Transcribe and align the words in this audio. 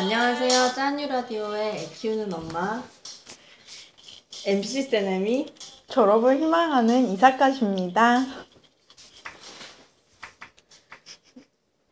네, 0.00 0.04
안녕하세요. 0.14 0.72
짠유 0.74 1.08
라디오의 1.08 1.76
애 1.76 1.86
키우는 1.92 2.32
엄마 2.32 2.82
MC 4.46 4.84
세네미. 4.84 5.52
졸업을 5.88 6.38
희망하는 6.38 7.08
이사카십니다. 7.08 8.24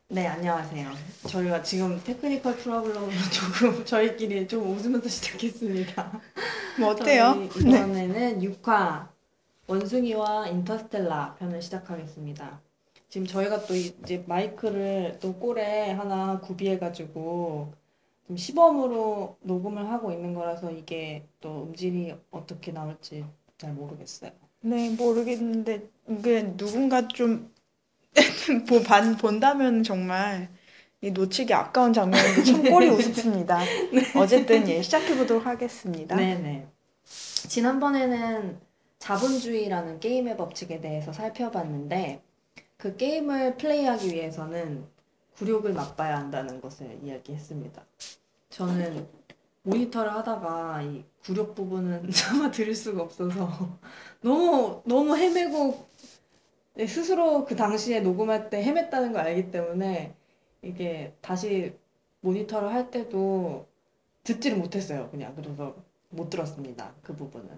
네, 0.08 0.26
안녕하세요. 0.26 0.90
저희가 1.28 1.62
지금 1.62 2.00
테크니컬 2.02 2.56
프로블럼으로 2.56 3.12
조금 3.30 3.84
저희끼리 3.84 4.48
좀 4.48 4.74
웃으면서 4.74 5.06
시작했습니다. 5.06 6.20
뭐 6.80 6.92
어때요? 6.92 7.34
저희 7.52 7.60
이번에는 7.60 8.40
6화 8.40 9.06
원숭이와 9.66 10.48
인터스텔라 10.48 11.36
편을 11.38 11.60
시작하겠습니다. 11.60 12.58
지금 13.10 13.26
저희가 13.26 13.66
또 13.66 13.74
이제 13.74 14.24
마이크를 14.26 15.18
또 15.20 15.34
꼴에 15.34 15.92
하나 15.92 16.40
구비해가지고 16.40 17.76
좀 18.28 18.36
시범으로 18.36 19.38
녹음을 19.40 19.90
하고 19.90 20.12
있는 20.12 20.34
거라서 20.34 20.70
이게 20.70 21.24
또 21.40 21.64
음질이 21.64 22.14
어떻게 22.30 22.72
나올지 22.72 23.24
잘 23.56 23.72
모르겠어요. 23.72 24.30
네, 24.60 24.90
모르겠는데 24.90 25.88
이게 26.10 26.54
누군가 26.56 27.08
좀 27.08 27.50
보- 28.68 28.82
반- 28.82 29.16
본다면 29.16 29.82
정말 29.82 30.50
이 31.00 31.10
놓치기 31.10 31.54
아까운 31.54 31.94
장면인데 31.94 32.44
참 32.44 32.62
꼴이 32.64 32.88
우습습니다. 32.90 33.60
어쨌든 34.16 34.68
예, 34.68 34.82
시작해 34.82 35.16
보도록 35.16 35.46
하겠습니다. 35.46 36.14
네네. 36.14 36.66
지난번에는 37.04 38.60
자본주의라는 38.98 40.00
게임의 40.00 40.36
법칙에 40.36 40.82
대해서 40.82 41.14
살펴봤는데 41.14 42.20
그 42.76 42.96
게임을 42.96 43.56
플레이하기 43.56 44.08
위해서는 44.12 44.86
굴욕을 45.36 45.72
맛봐야 45.72 46.18
한다는 46.18 46.60
것을 46.60 46.98
이야기했습니다. 47.02 47.84
저는 48.58 49.06
모니터를 49.62 50.12
하다가 50.12 50.82
이 50.82 51.04
굴욕 51.22 51.54
부분은 51.54 52.10
차마 52.10 52.50
들을 52.50 52.74
수가 52.74 53.04
없어서 53.04 53.78
너무 54.20 54.82
너무 54.84 55.16
헤매고 55.16 55.86
네, 56.74 56.86
스스로 56.88 57.44
그 57.44 57.54
당시에 57.54 58.00
녹음할 58.00 58.50
때 58.50 58.64
헤맸다는 58.64 59.12
걸 59.12 59.18
알기 59.18 59.52
때문에 59.52 60.12
이게 60.62 61.14
다시 61.20 61.72
모니터를 62.20 62.72
할 62.72 62.90
때도 62.90 63.66
듣지를 64.24 64.58
못했어요. 64.58 65.08
그냥 65.10 65.36
그래서 65.36 65.76
못 66.10 66.28
들었습니다. 66.28 66.92
그 67.02 67.14
부분은. 67.14 67.48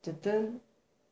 어쨌든 0.00 0.60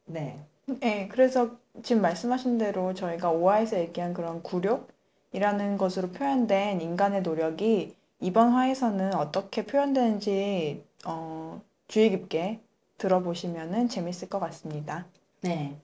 네. 0.06 0.42
네, 0.80 1.08
그래서 1.08 1.58
지금 1.82 2.00
말씀하신 2.00 2.56
대로 2.56 2.94
저희가 2.94 3.30
오화에서 3.30 3.78
얘기한 3.80 4.14
그런 4.14 4.42
굴욕이라는 4.42 5.76
것으로 5.76 6.08
표현된 6.08 6.80
인간의 6.80 7.20
노력이 7.20 7.94
이번 8.20 8.52
화에서는 8.52 9.14
어떻게 9.14 9.66
표현되는지 9.66 10.84
어, 11.06 11.60
주의 11.88 12.10
깊게 12.10 12.60
들어보시면 12.98 13.88
재밌을 13.88 14.28
것 14.28 14.38
같습니다. 14.40 15.06
네. 15.42 15.78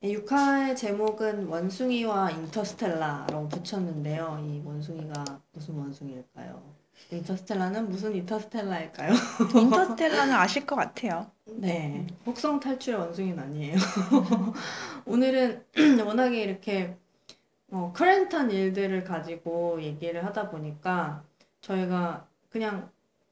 이 0.00 0.16
6화의 0.16 0.76
제목은 0.76 1.46
원숭이와 1.46 2.30
인터스텔라라고 2.30 3.48
붙였는데요. 3.48 4.38
이 4.46 4.62
원숭이가 4.64 5.24
무슨 5.52 5.76
원숭이일까요? 5.76 6.62
인터스텔라는 7.10 7.88
무슨 7.88 8.14
인터스텔라일까요? 8.14 9.12
인터스텔라는 9.56 10.34
아실 10.34 10.66
것 10.66 10.76
같아요. 10.76 11.30
네. 11.46 12.06
혹성 12.26 12.60
탈출의 12.60 13.00
원숭이는 13.00 13.38
아니에요. 13.38 13.76
오늘은 15.06 15.64
워낙에 16.06 16.42
이렇게 16.42 16.96
어, 17.70 17.92
커렌트한 17.94 18.50
일들을 18.50 19.04
가지고 19.04 19.82
얘기를 19.82 20.24
하다 20.24 20.50
보니까 20.50 21.24
저희가 21.60 22.26
그냥 22.50 22.90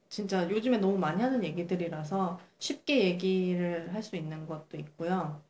진짜 0.09 0.49
요즘에 0.49 0.77
너무 0.77 0.97
많이 0.99 1.21
하는 1.23 1.43
얘기들이라서 1.43 2.39
쉽게 2.59 3.05
얘기를 3.05 3.93
할 3.93 4.03
수 4.03 4.15
있는 4.15 4.45
것도 4.47 4.77
있고요. 4.77 5.41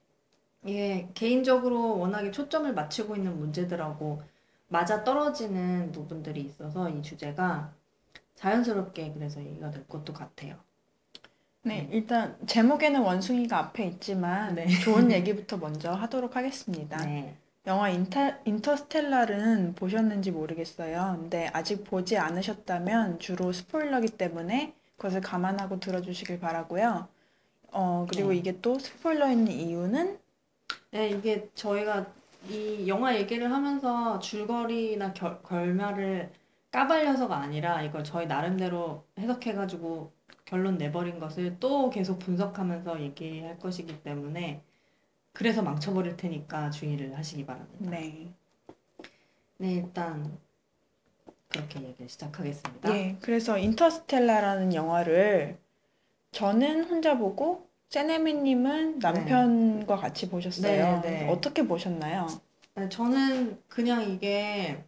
이게 0.66 1.10
개인적으로 1.16 2.00
워낙에 2.00 2.32
초점을 2.32 2.74
맞추고 2.74 3.16
있는 3.18 3.38
문제들하고 3.40 4.24
맞아 4.70 5.04
떨어지는 5.04 5.92
부분들이 5.94 6.42
있어서 6.42 6.90
이 6.90 7.02
주제가 7.04 7.74
자연스럽게 8.36 9.14
그래서 9.14 9.42
얘기가 9.44 9.72
될 9.72 9.88
것도 9.88 10.14
같아요. 10.14 10.58
네, 11.64 11.88
일단 11.92 12.38
제목에는 12.46 13.02
원숭이가 13.02 13.58
앞에 13.58 13.86
있지만 13.88 14.56
네. 14.56 14.68
좋은 14.80 15.12
얘기부터 15.14 15.58
먼저 15.58 15.92
하도록 15.94 16.36
하겠습니다. 16.36 16.98
네. 16.98 17.38
영화 17.66 17.90
인터, 17.90 18.34
인터스텔라는 18.44 19.76
보셨는지 19.76 20.32
모르겠어요. 20.32 21.18
근데 21.22 21.50
아직 21.54 21.86
보지 21.86 22.18
않으셨다면 22.18 23.20
주로 23.20 23.54
스포일러기 23.54 24.10
때문에 24.10 24.74
그것을 24.98 25.22
감안하고 25.22 25.80
들어주시길 25.80 26.40
바라고요. 26.40 27.08
어, 27.72 28.06
그리고 28.10 28.30
네. 28.30 28.38
이게 28.38 28.60
또 28.62 28.78
스포일러인 28.78 29.48
이유는 29.48 30.20
네, 30.92 31.10
이게 31.10 31.50
저희가 31.56 32.06
이 32.50 32.86
영화 32.88 33.16
얘기를 33.16 33.50
하면서 33.52 34.20
줄거리나 34.20 35.14
결, 35.14 35.42
결말을 35.44 36.32
까발려서가 36.72 37.38
아니라 37.38 37.82
이걸 37.82 38.04
저희 38.04 38.28
나름대로 38.28 39.06
해석해가지고 39.18 40.12
결론 40.44 40.78
내버린 40.78 41.20
것을 41.20 41.58
또 41.60 41.90
계속 41.90 42.20
분석하면서 42.20 43.02
얘기할 43.02 43.58
것이기 43.60 44.04
때문에 44.04 44.62
그래서 45.34 45.62
망쳐버릴 45.64 46.16
테니까 46.16 46.70
주의를 46.70 47.18
하시기 47.18 47.46
바랍니다. 47.46 47.90
네. 47.90 48.32
네, 49.58 49.74
일단 49.74 50.38
그렇게 51.50 51.82
얘기를 51.82 52.08
시작하겠습니다. 52.08 52.96
예, 52.96 53.18
그래서 53.22 53.58
인터스텔라라는 53.58 54.74
영화를 54.74 55.58
저는 56.32 56.86
혼자 56.86 57.18
보고 57.18 57.68
세네미님은 57.90 59.00
남편과 59.00 59.98
같이 59.98 60.30
보셨어요. 60.30 61.02
네, 61.02 61.10
네. 61.26 61.30
어떻게 61.30 61.66
보셨나요? 61.66 62.28
네, 62.76 62.90
저는 62.90 63.60
그냥 63.68 64.10
이게 64.10 64.84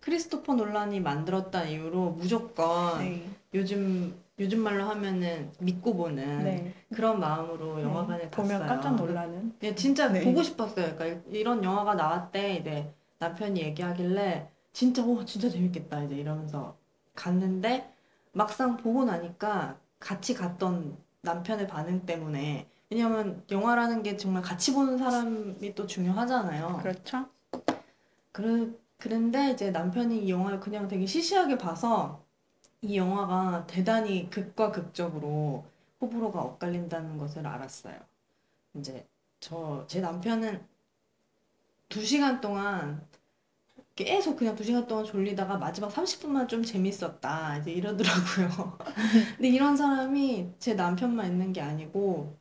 크리스토퍼 0.00 0.54
논란이 0.54 1.00
만들었다는 1.00 1.70
이유로 1.70 2.10
무조건 2.10 2.98
네. 2.98 3.24
요즘 3.54 4.20
요즘 4.38 4.60
말로 4.60 4.84
하면은 4.84 5.52
믿고 5.58 5.94
보는 5.94 6.44
네. 6.44 6.74
그런 6.94 7.20
마음으로 7.20 7.82
영화관에 7.82 8.24
네, 8.24 8.30
보면 8.30 8.60
갔어요. 8.60 8.68
깜짝 8.68 8.96
놀라는. 8.96 9.54
네, 9.60 9.74
진짜 9.74 10.08
네. 10.08 10.24
보고 10.24 10.42
싶었어요. 10.42 10.96
그러니까 10.96 11.20
이런 11.30 11.62
영화가 11.62 11.94
나왔대. 11.94 12.56
이제 12.56 12.92
남편이 13.18 13.60
얘기하길래 13.60 14.48
진짜 14.72 15.02
오 15.04 15.24
진짜 15.24 15.48
재밌겠다 15.48 16.02
이제 16.04 16.16
이러면서 16.16 16.76
갔는데 17.14 17.92
막상 18.32 18.76
보고 18.76 19.04
나니까 19.04 19.78
같이 20.00 20.34
갔던 20.34 20.96
남편의 21.20 21.68
반응 21.68 22.04
때문에 22.06 22.66
왜냐면 22.90 23.44
영화라는 23.50 24.02
게 24.02 24.16
정말 24.16 24.42
같이 24.42 24.72
보는 24.72 24.98
사람이 24.98 25.74
또 25.74 25.86
중요하잖아요. 25.86 26.80
그렇죠? 26.82 27.26
그르, 28.32 28.72
그런데 28.98 29.50
이제 29.52 29.70
남편이 29.70 30.24
이 30.24 30.30
영화를 30.30 30.58
그냥 30.58 30.88
되게 30.88 31.06
시시하게 31.06 31.58
봐서 31.58 32.21
이 32.82 32.96
영화가 32.96 33.66
대단히 33.66 34.28
극과 34.30 34.72
극적으로 34.72 35.66
호불호가 36.00 36.40
엇갈린다는 36.42 37.18
것을 37.18 37.46
알았어요. 37.46 37.96
이제 38.76 39.06
저, 39.40 39.86
제 39.88 40.00
남편은 40.00 40.66
두 41.88 42.04
시간 42.04 42.40
동안 42.40 43.06
계속 43.96 44.36
그냥 44.36 44.56
두 44.56 44.64
시간 44.64 44.86
동안 44.86 45.04
졸리다가 45.04 45.58
마지막 45.58 45.92
30분만 45.92 46.48
좀 46.48 46.62
재밌었다. 46.64 47.58
이제 47.58 47.72
이러더라고요. 47.72 48.78
근데 49.36 49.48
이런 49.48 49.76
사람이 49.76 50.54
제 50.58 50.74
남편만 50.74 51.26
있는 51.26 51.52
게 51.52 51.60
아니고 51.60 52.38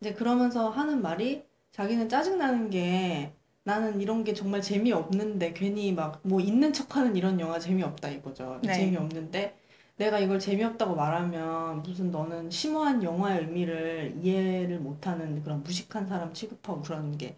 이제 0.00 0.14
그러면서 0.14 0.70
하는 0.70 1.02
말이 1.02 1.44
자기는 1.72 2.08
짜증 2.08 2.38
나는 2.38 2.70
게 2.70 3.35
나는 3.66 4.00
이런 4.00 4.24
게 4.24 4.32
정말 4.34 4.62
재미없는데 4.62 5.52
괜히 5.54 5.92
막 5.92 6.20
뭐 6.24 6.40
있는 6.40 6.72
척하는 6.72 7.16
이런 7.16 7.38
영화 7.40 7.58
재미없다 7.58 8.08
이거죠. 8.10 8.60
네. 8.62 8.72
재미없는데 8.72 9.56
내가 9.98 10.18
이걸 10.20 10.38
재미없다고 10.38 10.94
말하면 10.94 11.82
무슨 11.82 12.10
너는 12.10 12.50
심오한 12.50 13.02
영화의 13.02 13.40
의미를 13.42 14.16
이해를 14.22 14.78
못하는 14.80 15.42
그런 15.42 15.62
무식한 15.62 16.06
사람 16.08 16.32
취급하고 16.34 16.82
그러는 16.82 17.18
게 17.18 17.36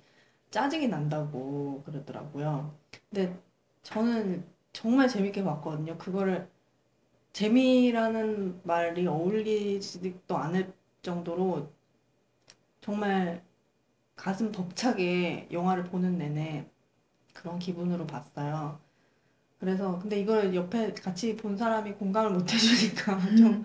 짜증이 0.52 0.88
난다고 0.88 1.82
그러더라고요. 1.86 2.74
근데 3.10 3.36
저는 3.84 4.44
정말 4.72 5.08
재밌게 5.08 5.44
봤거든요. 5.44 5.98
그거를 5.98 6.48
재미라는 7.34 8.60
말이 8.64 9.06
어울리지도 9.06 10.36
않을 10.38 10.72
정도로 11.02 11.70
정말 12.80 13.42
가슴 14.18 14.52
벅차게 14.52 15.48
영화를 15.52 15.84
보는 15.84 16.18
내내 16.18 16.68
그런 17.32 17.58
기분으로 17.58 18.06
봤어요. 18.06 18.80
그래서 19.60 19.98
근데 20.00 20.20
이걸 20.20 20.54
옆에 20.54 20.92
같이 20.94 21.36
본 21.36 21.56
사람이 21.56 21.94
공감을 21.94 22.32
못 22.32 22.52
해주니까 22.52 23.20
좀 23.36 23.64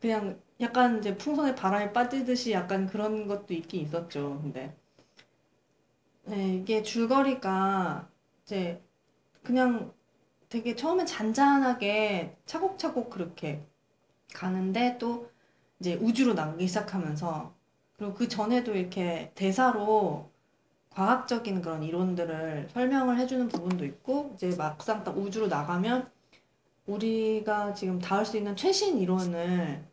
그냥 0.00 0.40
약간 0.60 0.98
이제 0.98 1.16
풍선에 1.16 1.54
바람이 1.54 1.92
빠지듯이 1.92 2.52
약간 2.52 2.86
그런 2.86 3.26
것도 3.26 3.54
있긴 3.54 3.82
있었죠. 3.82 4.40
근데 4.42 4.76
네, 6.24 6.56
이게 6.56 6.82
줄거리가 6.82 8.08
이제 8.44 8.82
그냥 9.42 9.92
되게 10.48 10.76
처음엔 10.76 11.06
잔잔하게 11.06 12.36
차곡차곡 12.46 13.10
그렇게 13.10 13.66
가는데 14.34 14.98
또 14.98 15.30
이제 15.80 15.94
우주로 15.96 16.34
나가기 16.34 16.66
시작하면서 16.68 17.57
그리고 17.98 18.14
그 18.14 18.28
전에도 18.28 18.74
이렇게 18.74 19.32
대사로 19.34 20.30
과학적인 20.90 21.60
그런 21.60 21.82
이론들을 21.82 22.68
설명을 22.72 23.18
해주는 23.18 23.48
부분도 23.48 23.84
있고 23.84 24.32
이제 24.34 24.54
막상 24.56 25.04
딱 25.04 25.16
우주로 25.16 25.48
나가면 25.48 26.08
우리가 26.86 27.74
지금 27.74 27.98
닿을 27.98 28.24
수 28.24 28.36
있는 28.36 28.56
최신 28.56 28.98
이론을 28.98 29.84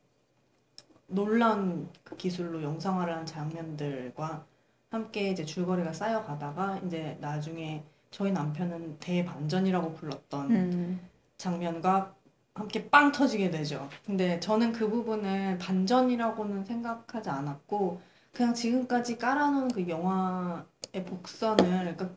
놀라운 1.08 1.90
그 2.04 2.16
기술로 2.16 2.64
영상화를 2.64 3.14
한 3.14 3.26
장면들과 3.26 4.46
함께 4.90 5.32
이제 5.32 5.44
줄거리가 5.44 5.94
쌓여가다가 5.94 6.80
이제 6.86 7.18
나중에 7.20 7.84
저희 8.12 8.32
남편은 8.32 8.98
대반전이라고 9.00 9.94
불렀던 9.94 10.52
음. 10.52 11.10
장면과 11.38 12.16
함께 12.56 12.90
빵 12.90 13.12
터지게 13.12 13.52
되죠. 13.52 13.90
근데 14.06 14.40
저는 14.40 14.72
그 14.72 14.90
부분을 14.90 15.58
반전이라고는 15.58 16.64
생각하지 16.66 17.30
않았고 17.30 18.02
그냥 18.32 18.54
지금까지 18.54 19.18
깔아놓은 19.18 19.68
그 19.70 19.88
영화의 19.88 21.06
복선을 21.06 21.58
그러니까 21.58 22.10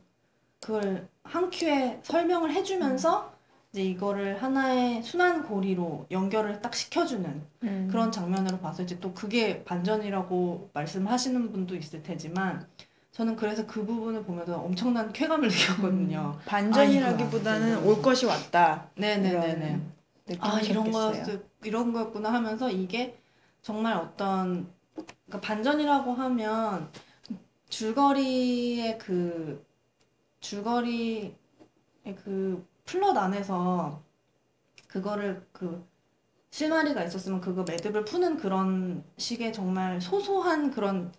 그걸 0.60 1.08
한 1.24 1.50
큐에 1.50 2.00
설명을 2.02 2.52
해주면서 2.52 3.36
이제 3.72 3.82
이거를 3.82 4.42
하나의 4.42 5.02
순환 5.02 5.44
고리로 5.44 6.06
연결을 6.10 6.62
딱 6.62 6.74
시켜주는 6.74 7.42
음. 7.64 7.88
그런 7.90 8.10
장면으로 8.10 8.58
봐서 8.58 8.82
이제 8.82 8.98
또 9.00 9.12
그게 9.12 9.64
반전이라고 9.64 10.70
말씀하시는 10.72 11.52
분도 11.52 11.74
있을 11.74 12.02
테지만 12.02 12.66
저는 13.10 13.34
그래서 13.34 13.66
그 13.66 13.84
부분을 13.84 14.22
보면서 14.22 14.58
엄청난 14.58 15.12
쾌감을 15.12 15.48
느꼈거든요. 15.48 16.36
음. 16.36 16.42
반전이라기보다는. 16.46 17.84
올 17.84 18.00
것이 18.00 18.26
왔다. 18.26 18.88
네네네네. 18.94 19.97
느낌이 20.28 20.40
아 20.40 20.60
이런 20.60 20.84
들었겠어요. 20.84 21.24
거였 21.24 21.46
이런 21.64 21.92
거였구나 21.92 22.32
하면서 22.32 22.70
이게 22.70 23.18
정말 23.62 23.94
어떤 23.96 24.70
그러니까 24.94 25.40
반전이라고 25.40 26.12
하면 26.12 26.90
줄거리의 27.68 28.98
그 28.98 29.64
줄거리의 30.40 31.34
그 32.24 32.66
플롯 32.84 33.16
안에서 33.16 34.02
그거를 34.86 35.46
그 35.52 35.86
실마리가 36.50 37.04
있었으면 37.04 37.40
그거 37.40 37.62
매듭을 37.64 38.04
푸는 38.04 38.38
그런 38.38 39.04
식의 39.18 39.52
정말 39.52 40.00
소소한 40.00 40.70
그런 40.70 41.12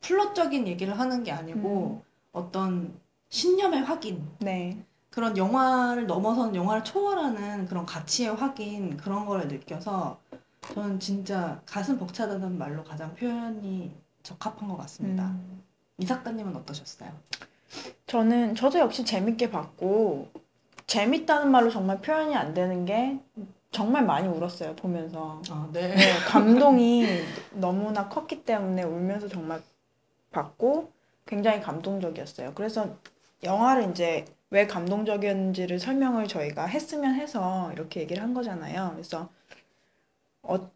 플롯적인 0.00 0.66
얘기를 0.66 0.98
하는 0.98 1.22
게 1.22 1.30
아니고 1.30 2.02
어떤 2.32 2.98
신념의 3.28 3.82
확인 3.82 4.26
네. 4.40 4.84
그런 5.12 5.36
영화를 5.36 6.06
넘어서는 6.06 6.56
영화를 6.56 6.82
초월하는 6.82 7.66
그런 7.66 7.84
가치의 7.84 8.34
확인 8.34 8.96
그런 8.96 9.26
걸 9.26 9.46
느껴서 9.46 10.18
저는 10.62 10.98
진짜 10.98 11.60
가슴 11.66 11.98
벅차다는 11.98 12.56
말로 12.58 12.82
가장 12.82 13.14
표현이 13.14 13.92
적합한 14.22 14.68
것 14.68 14.76
같습니다. 14.78 15.24
음. 15.24 15.62
이 15.98 16.06
작가님은 16.06 16.56
어떠셨어요? 16.56 17.10
저는 18.06 18.54
저도 18.54 18.78
역시 18.78 19.04
재밌게 19.04 19.50
봤고 19.50 20.30
재밌다는 20.86 21.50
말로 21.50 21.70
정말 21.70 22.00
표현이 22.00 22.34
안 22.34 22.54
되는 22.54 22.86
게 22.86 23.20
정말 23.70 24.04
많이 24.04 24.28
울었어요 24.28 24.74
보면서 24.76 25.42
아, 25.50 25.68
네. 25.72 25.94
네, 25.94 26.12
감동이 26.26 27.06
너무나 27.52 28.08
컸기 28.08 28.44
때문에 28.44 28.82
울면서 28.82 29.28
정말 29.28 29.62
봤고 30.30 30.90
굉장히 31.26 31.60
감동적이었어요. 31.60 32.52
그래서 32.54 32.96
영화를 33.42 33.90
이제 33.90 34.24
왜 34.52 34.66
감동적이었는지를 34.66 35.78
설명을 35.80 36.28
저희가 36.28 36.66
했으면 36.66 37.14
해서 37.14 37.70
이렇게 37.72 38.00
얘기를 38.02 38.22
한 38.22 38.34
거잖아요. 38.34 38.90
그래서 38.92 39.30
어, 40.42 40.70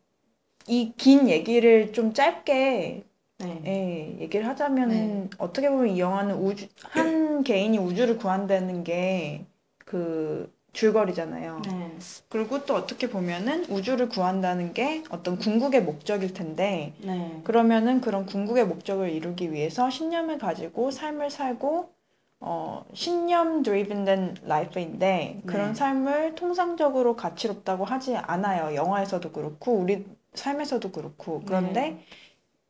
이 0.66 0.92
긴 0.96 1.28
얘기를 1.28 1.92
좀 1.92 2.14
짧게 2.14 3.04
네. 3.38 3.62
예, 3.66 4.22
얘기를 4.22 4.46
하자면은 4.48 5.28
어떻게 5.38 5.68
보면 5.68 5.88
이 5.88 6.00
영화는 6.00 6.36
우주 6.36 6.66
한 6.82 7.42
개인이 7.44 7.76
우주를 7.78 8.18
구한다는 8.18 8.82
게 8.82 9.44
그 9.84 10.52
줄거리잖아요. 10.72 11.62
네. 11.64 11.96
그리고 12.28 12.64
또 12.66 12.74
어떻게 12.74 13.08
보면은 13.08 13.64
우주를 13.70 14.08
구한다는 14.08 14.74
게 14.74 15.04
어떤 15.10 15.38
궁극의 15.38 15.82
목적일 15.84 16.34
텐데 16.34 16.92
네. 16.98 17.40
그러면은 17.44 18.00
그런 18.00 18.26
궁극의 18.26 18.66
목적을 18.66 19.10
이루기 19.10 19.52
위해서 19.52 19.88
신념을 19.90 20.38
가지고 20.38 20.90
삶을 20.90 21.30
살고 21.30 21.95
어, 22.40 22.84
신념 22.92 23.62
driven 23.62 24.04
된 24.04 24.34
life인데 24.44 25.42
그런 25.46 25.68
네. 25.68 25.74
삶을 25.74 26.34
통상적으로 26.34 27.16
가치롭다고 27.16 27.84
하지 27.84 28.16
않아요. 28.16 28.74
영화에서도 28.74 29.32
그렇고 29.32 29.72
우리 29.72 30.04
삶에서도 30.34 30.90
그렇고 30.92 31.42
그런데 31.46 31.80
네. 31.80 32.04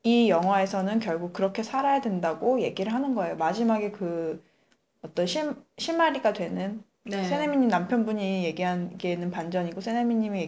이 0.05 0.31
영화에서는 0.31 1.01
결국 1.01 1.33
그렇게 1.33 1.65
살아야 1.65 2.01
된다고 2.01 2.61
얘기를 2.61 2.93
하는 2.95 3.15
거예요. 3.15 3.37
마지막에 3.37 3.91
그 3.91 4.41
어떤 5.03 5.27
실, 5.27 5.53
실마리가 5.79 6.33
되는 6.33 6.83
네. 7.03 7.25
세네미님 7.25 7.69
남편분이 7.69 8.45
얘기하기에는 8.45 9.31
반전이고 9.31 9.81
세네미님이 9.81 10.41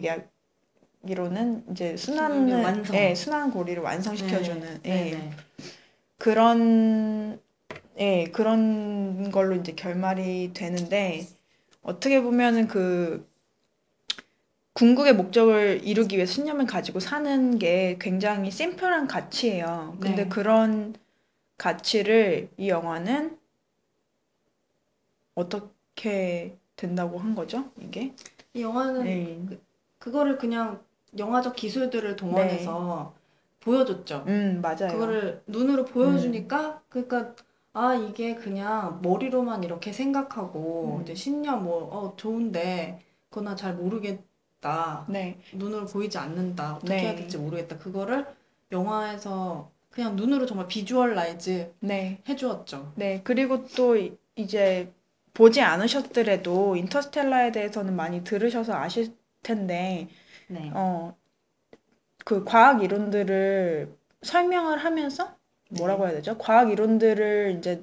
얘기하기로는 1.02 1.64
이제 1.72 1.96
순환을. 1.96 2.84
예, 2.94 3.14
순환 3.16 3.50
고리를 3.50 3.82
완성시켜주는 3.82 4.82
네. 4.82 5.10
예, 5.10 5.16
네. 5.16 5.30
그런 6.18 7.40
예, 7.98 8.24
그런 8.32 9.30
걸로 9.30 9.56
이제 9.56 9.72
결말이 9.72 10.52
되는데 10.54 11.26
어떻게 11.82 12.22
보면은 12.22 12.68
그 12.68 13.28
궁극의 14.74 15.14
목적을 15.14 15.80
이루기 15.82 16.16
위해 16.16 16.24
신념을 16.24 16.66
가지고 16.66 17.00
사는 17.00 17.58
게 17.58 17.98
굉장히 18.00 18.52
심플한 18.52 19.08
가치예요. 19.08 19.96
근데 20.00 20.22
네. 20.22 20.28
그런 20.28 20.94
가치를 21.56 22.50
이 22.56 22.68
영화는 22.68 23.36
어떻게 25.34 26.56
된다고 26.76 27.18
한 27.18 27.34
거죠? 27.34 27.72
이게? 27.80 28.14
이 28.54 28.62
영화는 28.62 29.02
네. 29.02 29.58
그거를 29.98 30.38
그냥 30.38 30.80
영화적 31.18 31.56
기술들을 31.56 32.14
동원해서 32.14 33.14
보여줬죠. 33.58 34.24
음, 34.28 34.60
맞아요. 34.62 34.92
그거를 34.92 35.42
눈으로 35.48 35.84
보여주니까 35.84 36.82
그러니까 36.88 37.34
아 37.72 37.94
이게 37.94 38.34
그냥 38.34 39.00
머리로만 39.02 39.62
이렇게 39.64 39.92
생각하고 39.92 40.96
음. 40.98 41.02
이제 41.02 41.14
신념 41.14 41.64
뭐 41.64 41.88
어 41.90 42.16
좋은데 42.16 43.00
그거나 43.30 43.54
잘 43.54 43.74
모르겠다 43.74 45.06
네. 45.08 45.38
눈으로 45.54 45.86
보이지 45.86 46.18
않는다 46.18 46.76
어떻게 46.76 46.94
네. 46.94 47.00
해야 47.00 47.14
될지 47.14 47.38
모르겠다 47.38 47.78
그거를 47.78 48.26
영화에서 48.72 49.70
그냥 49.90 50.16
눈으로 50.16 50.46
정말 50.46 50.66
visualize 50.68 51.74
네. 51.80 52.20
해주었죠. 52.28 52.92
네, 52.96 53.20
그리고 53.24 53.66
또 53.68 53.96
이- 53.96 54.16
이제 54.36 54.92
보지 55.34 55.60
않으셨더라도 55.62 56.76
인터스텔라에 56.76 57.52
대해서는 57.52 57.96
많이 57.96 58.22
들으셔서 58.24 58.74
아실 58.74 59.16
텐데, 59.42 60.08
네. 60.48 60.70
어, 60.74 61.16
그 62.24 62.44
과학 62.44 62.82
이론들을 62.82 63.96
설명을 64.22 64.78
하면서 64.78 65.24
네. 65.26 65.37
뭐라고 65.68 66.06
해야 66.06 66.14
되죠? 66.14 66.38
과학 66.38 66.70
이론들을 66.70 67.56
이제 67.58 67.82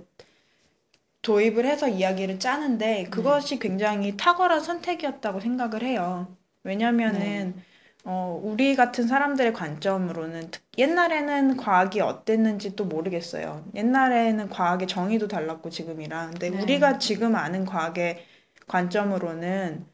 도입을 1.21 1.65
해서 1.65 1.87
이야기를 1.87 2.39
짜는데 2.39 3.05
그것이 3.05 3.57
굉장히 3.59 4.15
탁월한 4.15 4.61
선택이었다고 4.61 5.39
생각을 5.39 5.83
해요. 5.83 6.27
왜냐면은 6.63 7.55
어, 8.03 8.39
우리 8.43 8.75
같은 8.75 9.07
사람들의 9.07 9.53
관점으로는 9.53 10.51
특- 10.51 10.63
옛날에는 10.77 11.57
과학이 11.57 12.01
어땠는지 12.01 12.75
또 12.75 12.85
모르겠어요. 12.85 13.65
옛날에는 13.73 14.49
과학의 14.49 14.87
정의도 14.87 15.27
달랐고 15.27 15.71
지금이랑. 15.71 16.31
근데 16.31 16.51
네. 16.51 16.61
우리가 16.61 16.99
지금 16.99 17.35
아는 17.35 17.65
과학의 17.65 18.23
관점으로는 18.67 19.85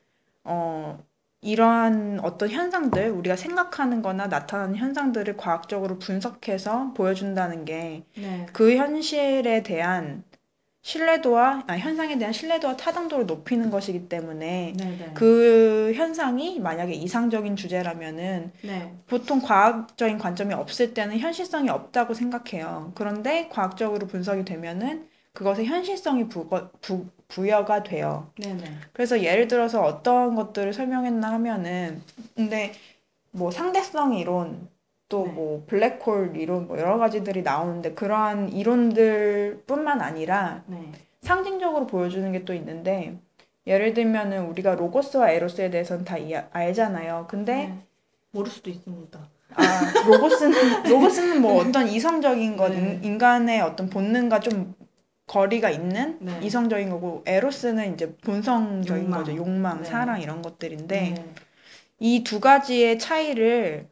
어, 0.44 1.00
이러한 1.42 2.20
어떤 2.22 2.50
현상들, 2.50 3.10
우리가 3.10 3.36
생각하는 3.36 4.02
거나 4.04 4.28
나타나는 4.28 4.76
현상들을 4.76 5.38
과학적으로 5.38 5.98
분석해서 5.98 6.94
보여준다는 6.94 7.66
게 7.66 8.04
네. 8.16 8.46
그 8.54 8.76
현실에 8.76 9.64
대한 9.64 10.24
신뢰도와, 10.84 11.64
아, 11.68 11.78
현상에 11.78 12.18
대한 12.18 12.34
신뢰도와 12.34 12.76
타당도를 12.78 13.26
높이는 13.26 13.70
것이기 13.70 14.08
때문에 14.08 14.74
네. 14.78 14.86
네. 14.86 15.12
그 15.14 15.94
현상이 15.96 16.60
만약에 16.60 16.94
이상적인 16.94 17.56
주제라면은 17.56 18.52
네. 18.64 18.96
보통 19.08 19.42
과학적인 19.42 20.18
관점이 20.20 20.54
없을 20.54 20.94
때는 20.94 21.20
현실성이 21.20 21.70
없다고 21.70 22.14
생각해요. 22.14 22.92
그런데 22.96 23.48
과학적으로 23.50 24.08
분석이 24.08 24.46
되면은 24.46 25.08
그것에 25.34 25.66
현실성이 25.66 26.28
부거, 26.28 26.72
부, 26.82 27.06
부여가 27.36 27.84
돼요. 27.84 28.30
네. 28.38 28.54
네. 28.54 28.64
그래서 28.94 29.22
예를 29.24 29.48
들어서 29.48 29.82
어떤 29.82 30.36
것들을 30.36 30.74
설명했나 30.74 31.32
하면은 31.34 32.02
근데 32.36 32.74
뭐 33.32 33.50
상대성 33.52 34.16
이론 34.16 34.68
또 35.08 35.26
네. 35.26 35.32
뭐 35.32 35.64
블랙홀 35.68 36.34
이론 36.36 36.68
뭐 36.68 36.78
여러 36.78 36.98
가지들이 36.98 37.42
나오는데 37.42 37.94
그러한 37.94 38.52
이론들뿐만 38.52 40.02
아니라 40.02 40.64
네. 40.68 40.92
상징적으로 41.22 41.88
보여주는 41.88 42.30
게 42.32 42.44
또 42.46 42.54
있는데 42.54 43.18
예를 43.68 43.94
들면은 43.94 44.48
우리가 44.48 44.76
로고스와 44.76 45.32
에로스에 45.32 45.70
대해서는 45.70 46.04
다 46.04 46.18
이- 46.18 46.34
알잖아요. 46.34 47.28
근데 47.30 47.54
네. 47.68 47.78
모를 48.32 48.52
수도 48.52 48.70
있습니다. 48.72 49.20
아, 49.54 49.64
로고스는 50.08 50.84
로고스는 50.90 51.42
뭐 51.42 51.62
어떤 51.62 51.88
이성적인 51.88 52.58
것, 52.58 52.70
네. 52.72 52.78
인- 52.78 53.04
인간의 53.04 53.62
어떤 53.62 53.90
본능과 53.90 54.40
좀 54.40 54.74
거리가 55.28 55.70
있는 55.70 56.18
네. 56.20 56.40
이성적인 56.44 56.90
거고 56.90 57.24
에로스는 57.26 57.94
이제 57.94 58.14
본성적인 58.18 59.04
욕망. 59.06 59.20
거죠. 59.20 59.36
욕망, 59.36 59.82
네. 59.82 59.88
사랑 59.88 60.22
이런 60.22 60.42
것들인데 60.42 61.02
네. 61.12 61.34
이두 62.00 62.40
가지의 62.40 63.00
차이를 63.00 63.88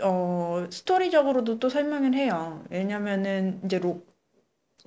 어 0.00 0.66
스토리적으로도 0.70 1.58
또 1.58 1.68
설명을 1.68 2.14
해요. 2.14 2.64
왜냐면은 2.70 3.60
이제 3.64 3.78
로 3.78 4.02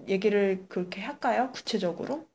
얘기를 0.08 0.65
그렇게 0.67 1.01
할까요? 1.01 1.50
구체적으로? 1.53 2.25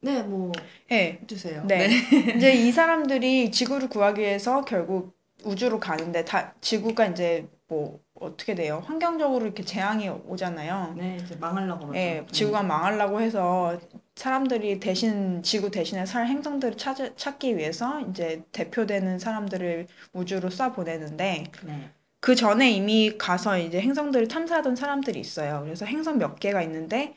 네, 0.00 0.22
뭐 0.22 0.52
네. 0.88 1.18
해주세요. 1.22 1.64
네. 1.66 1.88
이제 2.36 2.52
이 2.52 2.72
사람들이 2.72 3.50
지구를 3.50 3.88
구하기 3.88 4.20
위해서 4.20 4.64
결국 4.64 5.16
우주로 5.44 5.78
가는데 5.80 6.24
다 6.24 6.54
지구가 6.60 7.06
이제 7.06 7.46
뭐 7.74 8.00
어떻게 8.20 8.54
돼요? 8.54 8.82
환경적으로 8.86 9.44
이렇게 9.44 9.64
재앙이 9.64 10.08
오잖아요. 10.08 10.94
네, 10.96 11.18
이제 11.22 11.36
망하려고 11.36 11.88
그러죠. 11.88 11.98
예, 11.98 12.24
지구가 12.30 12.62
망하려고 12.62 13.20
해서 13.20 13.78
사람들이 14.14 14.78
대신 14.78 15.42
지구 15.42 15.70
대신에 15.70 16.06
살 16.06 16.26
행성들을 16.26 16.76
찾, 16.76 16.96
찾기 17.16 17.56
위해서 17.56 18.00
이제 18.00 18.42
대표되는 18.52 19.18
사람들을 19.18 19.88
우주로 20.12 20.48
쏴 20.48 20.74
보내는데 20.74 21.44
네. 21.64 21.90
그 22.20 22.34
전에 22.34 22.70
이미 22.70 23.18
가서 23.18 23.58
이제 23.58 23.80
행성들을 23.80 24.28
탐사하던 24.28 24.76
사람들이 24.76 25.18
있어요. 25.18 25.60
그래서 25.64 25.84
행성 25.84 26.18
몇 26.18 26.38
개가 26.38 26.62
있는데 26.62 27.14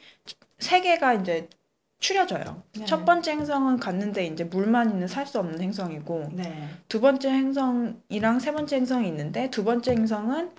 세 0.60 0.82
개가 0.82 1.14
이제 1.14 1.48
추려져요. 2.00 2.64
네. 2.78 2.86
첫 2.86 3.06
번째 3.06 3.32
행성은 3.32 3.80
갔는데 3.80 4.26
이제 4.28 4.44
물만 4.44 4.92
있는 4.92 5.08
살 5.08 5.26
수 5.26 5.40
없는 5.40 5.60
행성이고 5.62 6.30
네. 6.34 6.70
두 6.88 7.02
번째 7.02 7.30
행성이랑 7.30 8.40
세 8.40 8.52
번째 8.54 8.76
행성이 8.78 9.08
있는데 9.08 9.50
두 9.50 9.64
번째 9.64 9.92
행성은 9.92 10.52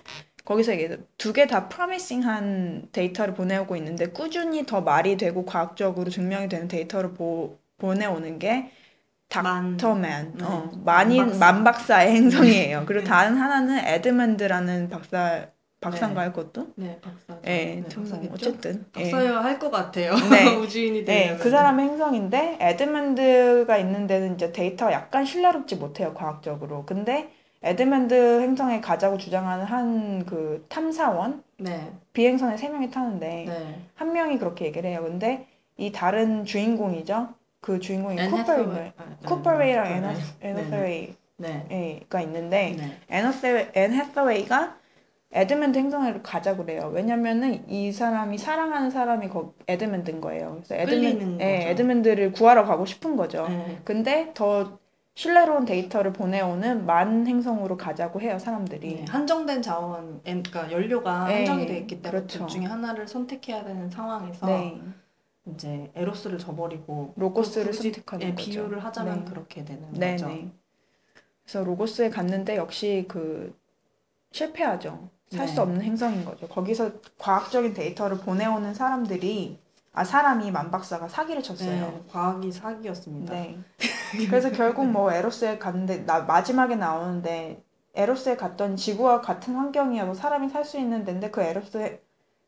거기서 0.45 0.73
이게 0.73 0.97
두개 1.17 1.47
다 1.47 1.69
프로미싱한 1.69 2.89
데이터를 2.91 3.33
보내오고 3.35 3.75
있는데 3.77 4.07
꾸준히 4.07 4.65
더 4.65 4.81
말이 4.81 5.15
되고 5.17 5.45
과학적으로 5.45 6.09
증명이 6.09 6.49
되는 6.49 6.67
데이터를 6.67 7.13
보, 7.13 7.57
보내오는 7.77 8.39
게 8.39 8.71
만. 9.43 9.77
닥터 9.77 10.11
만, 10.11 10.33
네. 10.37 10.43
어, 10.43 10.71
만인 10.83 11.17
만박사. 11.39 11.39
만박사의 11.51 12.11
행성이에요. 12.15 12.83
그리고 12.87 13.03
네. 13.03 13.09
다른 13.09 13.37
하나는 13.37 13.77
에드먼드라는 13.77 14.89
박사 14.89 15.47
박사인가요, 15.81 16.31
그것도? 16.33 16.67
네, 16.75 16.99
박사. 17.01 17.39
예, 17.45 17.65
네, 17.65 17.75
뭐 17.81 18.03
박사겠죠? 18.03 18.33
어쨌든 18.33 18.85
예. 18.97 19.03
박사여야 19.11 19.43
할것 19.43 19.71
같아요. 19.71 20.13
네. 20.29 20.55
우주인이 20.57 21.05
네, 21.05 21.05
되려면. 21.05 21.39
그 21.39 21.49
사람의 21.49 21.89
행성인데 21.89 22.57
에드먼드가 22.59 23.77
있는 23.77 24.05
데는 24.07 24.35
이제 24.35 24.51
데이터가 24.51 24.91
약간 24.91 25.25
신뢰롭지 25.25 25.77
못해요, 25.77 26.13
과학적으로. 26.13 26.85
근데 26.85 27.31
에드먼드 27.63 28.13
행성에 28.41 28.81
가자고 28.81 29.17
주장하는 29.17 29.65
한 29.65 30.09
그 30.25 30.65
탐사원 30.69 31.43
네. 31.57 31.91
비행선에 32.13 32.57
세 32.57 32.69
명이 32.69 32.91
타는데 32.91 33.45
네. 33.47 33.81
한 33.95 34.13
명이 34.13 34.37
그렇게 34.37 34.65
얘기를 34.65 34.89
해요. 34.89 35.01
근데 35.03 35.47
이 35.77 35.91
다른 35.91 36.45
주인공이죠. 36.45 37.29
그 37.61 37.79
주인공이 37.79 38.19
앤 38.19 38.31
쿠퍼웨이, 38.31 38.65
해서웨이. 38.65 38.91
아, 38.97 39.03
네, 39.09 39.27
쿠퍼웨이랑 39.27 40.01
네. 40.01 40.13
네. 40.13 40.15
앤 40.49 40.85
해서웨이가 40.85 42.17
네. 42.19 42.23
있는데 42.23 42.75
네. 42.77 43.71
앤 43.73 43.93
해서웨이가 43.93 44.77
에드먼드 45.31 45.77
행성을 45.77 46.23
가자고 46.23 46.65
그래요. 46.65 46.89
왜냐면은 46.93 47.67
이 47.69 47.91
사람이 47.91 48.37
사랑하는 48.39 48.89
사람이 48.89 49.29
거 49.29 49.53
에드먼드인 49.67 50.21
거예요. 50.21 50.53
그래서 50.55 50.75
에드먼드, 50.75 51.43
예. 51.43 51.69
에드먼드를 51.69 52.31
구하러 52.31 52.65
가고 52.65 52.85
싶은 52.85 53.15
거죠. 53.15 53.47
네. 53.47 53.79
근데 53.83 54.31
더 54.33 54.79
신뢰로운 55.13 55.65
데이터를 55.65 56.13
보내오는 56.13 56.85
만 56.85 57.27
행성으로 57.27 57.77
가자고 57.77 58.21
해요, 58.21 58.39
사람들이. 58.39 58.95
네. 58.95 59.05
한정된 59.07 59.61
자원, 59.61 60.21
엔- 60.25 60.41
그러니까 60.41 60.71
연료가 60.71 61.27
네, 61.27 61.35
한정이 61.45 61.67
돼 61.67 61.77
있기 61.79 62.01
때문에 62.01 62.21
그렇죠. 62.23 62.39
둘 62.39 62.47
중에 62.47 62.65
하나를 62.65 63.07
선택해야 63.07 63.63
되는 63.63 63.89
상황에서 63.89 64.47
네. 64.47 64.81
이제 65.53 65.91
에로스를 65.93 66.39
저버리고 66.39 67.13
로고스를 67.17 67.73
선택하는 67.73 68.25
예, 68.27 68.31
거죠. 68.31 68.45
비유를 68.45 68.83
하자면 68.83 69.25
네. 69.25 69.29
그렇게 69.29 69.63
되는 69.65 69.91
네, 69.91 70.11
거죠. 70.13 70.27
네. 70.27 70.49
그래서 71.43 71.63
로고스에 71.65 72.09
갔는데 72.09 72.55
역시 72.55 73.05
그 73.07 73.55
실패하죠. 74.31 75.09
살수 75.31 75.55
네. 75.55 75.61
없는 75.61 75.81
행성인 75.81 76.25
거죠. 76.25 76.47
거기서 76.47 76.91
과학적인 77.17 77.73
데이터를 77.73 78.17
보내오는 78.17 78.73
사람들이 78.73 79.59
아 79.93 80.03
사람이 80.03 80.51
만 80.51 80.71
박사가 80.71 81.07
사기를 81.07 81.43
쳤어요. 81.43 81.69
네, 81.69 82.03
과학이 82.11 82.51
사기였습니다. 82.51 83.33
네. 83.33 83.57
그래서 84.29 84.51
결국 84.51 84.85
뭐 84.87 85.11
에로스에 85.11 85.57
갔는데 85.59 86.05
나 86.05 86.21
마지막에 86.21 86.75
나오는데 86.75 87.63
에로스에 87.95 88.37
갔던 88.37 88.75
지구와 88.75 89.21
같은 89.21 89.55
환경이어서 89.55 90.13
사람이 90.13 90.49
살 90.49 90.63
수 90.65 90.77
있는 90.79 91.03
데인데 91.05 91.31
그 91.31 91.41
에로스 91.41 91.99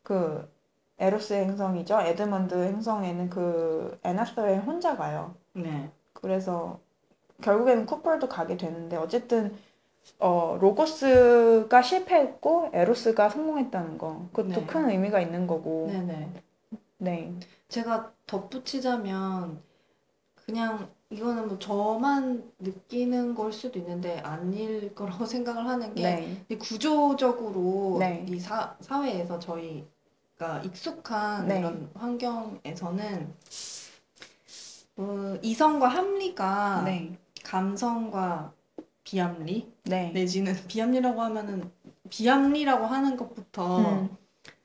그 0.02 0.50
에로스 0.98 1.34
행성이죠. 1.34 2.00
에드먼드 2.00 2.54
행성에는 2.54 3.30
그 3.30 3.98
앤 4.04 4.17
해서웨이 4.17 4.56
혼자 4.58 4.96
가요. 4.96 5.34
네. 5.52 5.90
그래서 6.12 6.80
결국에는 7.42 7.86
쿠퍼도 7.86 8.28
가게 8.28 8.56
되는데 8.56 8.96
어쨌든 8.96 9.56
어 10.18 10.58
로고스가 10.60 11.82
실패했고 11.82 12.70
에로스가 12.72 13.28
성공했다는 13.28 13.98
거 13.98 14.26
그것도 14.32 14.60
네. 14.60 14.66
큰 14.66 14.90
의미가 14.90 15.20
있는 15.20 15.46
거고 15.46 15.88
네, 15.90 16.00
네. 16.02 16.32
네 16.98 17.34
제가 17.68 18.12
덧붙이자면 18.26 19.60
그냥 20.34 20.90
이거는 21.10 21.48
뭐 21.48 21.58
저만 21.58 22.52
느끼는 22.58 23.34
걸 23.34 23.52
수도 23.52 23.78
있는데 23.78 24.18
아닐 24.20 24.94
거라고 24.94 25.24
생각을 25.26 25.66
하는 25.66 25.94
게 25.94 26.02
네. 26.02 26.44
이 26.48 26.56
구조적으로 26.56 27.98
네. 27.98 28.24
이 28.28 28.38
사, 28.38 28.76
사회에서 28.80 29.38
저희가 29.38 30.62
익숙한 30.64 31.48
네. 31.48 31.58
이런 31.58 31.90
환경에서는 31.94 33.34
어, 34.96 35.38
이성과 35.42 35.88
합리가 35.88 36.82
네. 36.84 37.18
감성과 37.44 38.52
비합리 39.04 39.72
네. 39.84 40.10
내지는 40.12 40.54
비합리라고 40.68 41.20
하면은 41.22 41.70
비합리라고 42.08 42.86
하는 42.86 43.16
것부터 43.16 43.78
음. 43.78 44.16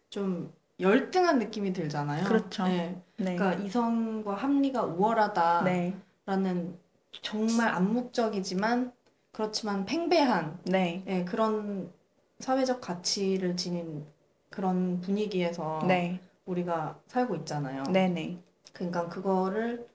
좀 0.09 0.53
열등한 0.79 1.39
느낌이 1.39 1.73
들잖아요. 1.73 2.25
그렇죠. 2.25 2.65
네. 2.65 3.01
네. 3.17 3.35
그러니까 3.35 3.53
이성과 3.63 4.35
합리가 4.35 4.83
우월하다라는 4.83 5.63
네. 5.65 6.77
정말 7.21 7.69
암묵적이지만 7.69 8.91
그렇지만 9.31 9.85
팽배한 9.85 10.59
네. 10.65 11.03
예, 11.07 11.23
그런 11.23 11.91
사회적 12.39 12.81
가치를 12.81 13.55
지닌 13.55 14.05
그런 14.49 15.01
분위기에서 15.01 15.83
네. 15.87 16.19
우리가 16.45 16.99
살고 17.07 17.35
있잖아요. 17.37 17.83
네. 17.91 18.07
네. 18.07 18.39
그러니까 18.73 19.09
그거를 19.09 19.87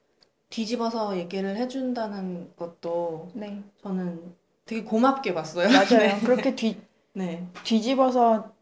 뒤집어서 0.53 1.17
얘기를 1.17 1.57
해준다는 1.57 2.53
것도 2.57 3.31
네. 3.33 3.63
저는 3.83 4.35
되게 4.67 4.85
고맙게 4.85 5.33
봤어요. 5.33 5.69
맞아요. 5.69 6.21
그렇게 6.25 6.55
뒤 6.55 6.79
네. 7.15 7.47
뒤집어서 7.65 8.53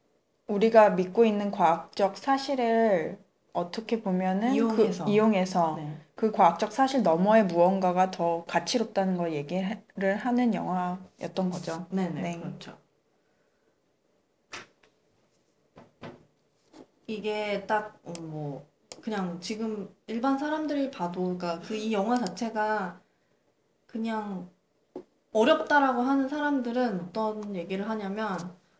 우리가 0.46 0.90
믿고 0.90 1.24
있는 1.24 1.50
과학적 1.50 2.16
사실을 2.16 3.18
어떻게 3.52 4.02
보면은 4.02 4.54
이용해서. 4.54 5.04
그 5.04 5.10
이용해서 5.10 5.76
네. 5.76 5.96
그 6.14 6.30
과학적 6.30 6.72
사실 6.72 7.02
너머의 7.02 7.46
무언가가 7.46 8.12
더 8.12 8.44
가치롭다는 8.46 9.16
걸 9.16 9.32
얘기를 9.32 10.16
하는 10.16 10.54
영화였던 10.54 11.50
거죠. 11.50 11.86
네네, 11.90 12.20
네. 12.20 12.38
그렇죠. 12.38 12.78
이게 17.08 17.64
딱, 17.66 17.98
어, 18.04 18.12
뭐, 18.20 18.69
그냥 19.02 19.38
지금 19.40 19.88
일반 20.06 20.38
사람들이 20.38 20.90
봐도, 20.90 21.22
그러니까 21.22 21.60
그 21.60 21.74
이 21.74 21.92
영화 21.92 22.16
자체가 22.16 23.00
그냥 23.86 24.48
어렵다라고 25.32 26.02
하는 26.02 26.28
사람들은 26.28 27.00
어떤 27.00 27.54
얘기를 27.56 27.88
하냐면, 27.88 28.36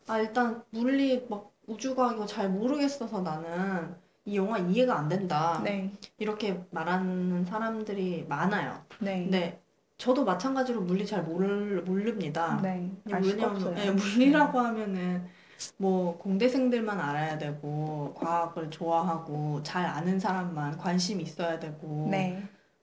아, 0.07 0.19
일단 0.19 0.63
물리, 0.71 1.27
막 1.29 1.53
우주과학 1.67 2.17
이거 2.17 2.27
잘 2.27 2.49
모르겠어서 2.51 3.21
나는 3.23 3.95
이 4.25 4.37
영화 4.37 4.59
이해가 4.59 4.99
안 4.99 5.09
된다. 5.09 5.61
네. 5.65 5.93
이렇게 6.19 6.61
말하는 6.71 7.45
사람들이 7.45 8.27
많아요. 8.29 8.85
네. 9.01 9.23
근데 9.23 9.61
저도 9.99 10.25
마찬가지로 10.25 10.81
물리 10.83 11.07
잘 11.07 11.23
모르, 11.23 11.83
모릅니다. 11.87 12.59
네. 12.63 12.91
왜냐면 13.05 13.45
없어요. 13.57 13.77
예, 13.79 13.91
물리라고 13.93 14.59
하면은 14.59 15.27
뭐 15.77 16.17
공대생들만 16.19 16.99
알아야 16.99 17.39
되고 17.39 18.15
과학을 18.15 18.71
좋아하고 18.71 19.63
잘 19.63 19.85
아는 19.85 20.19
사람만 20.19 20.79
관심 20.79 21.21
있어야 21.21 21.59
되고 21.59 22.09
네. 22.11 22.43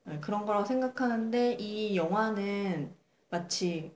예, 0.10 0.18
그런 0.20 0.46
거라고 0.46 0.66
생각하는데 0.66 1.54
이 1.54 1.96
영화는 1.96 2.92
마치 3.30 3.92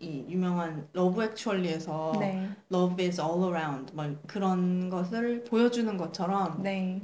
이 0.00 0.24
유명한 0.28 0.88
러브 0.92 1.24
액츄얼리에서 1.24 2.16
네. 2.20 2.48
Love 2.72 3.04
is 3.04 3.20
all 3.20 3.42
around 3.44 3.94
막 3.94 4.16
그런 4.26 4.90
것을 4.90 5.44
보여주는 5.44 5.96
것처럼 5.96 6.62
네. 6.62 7.00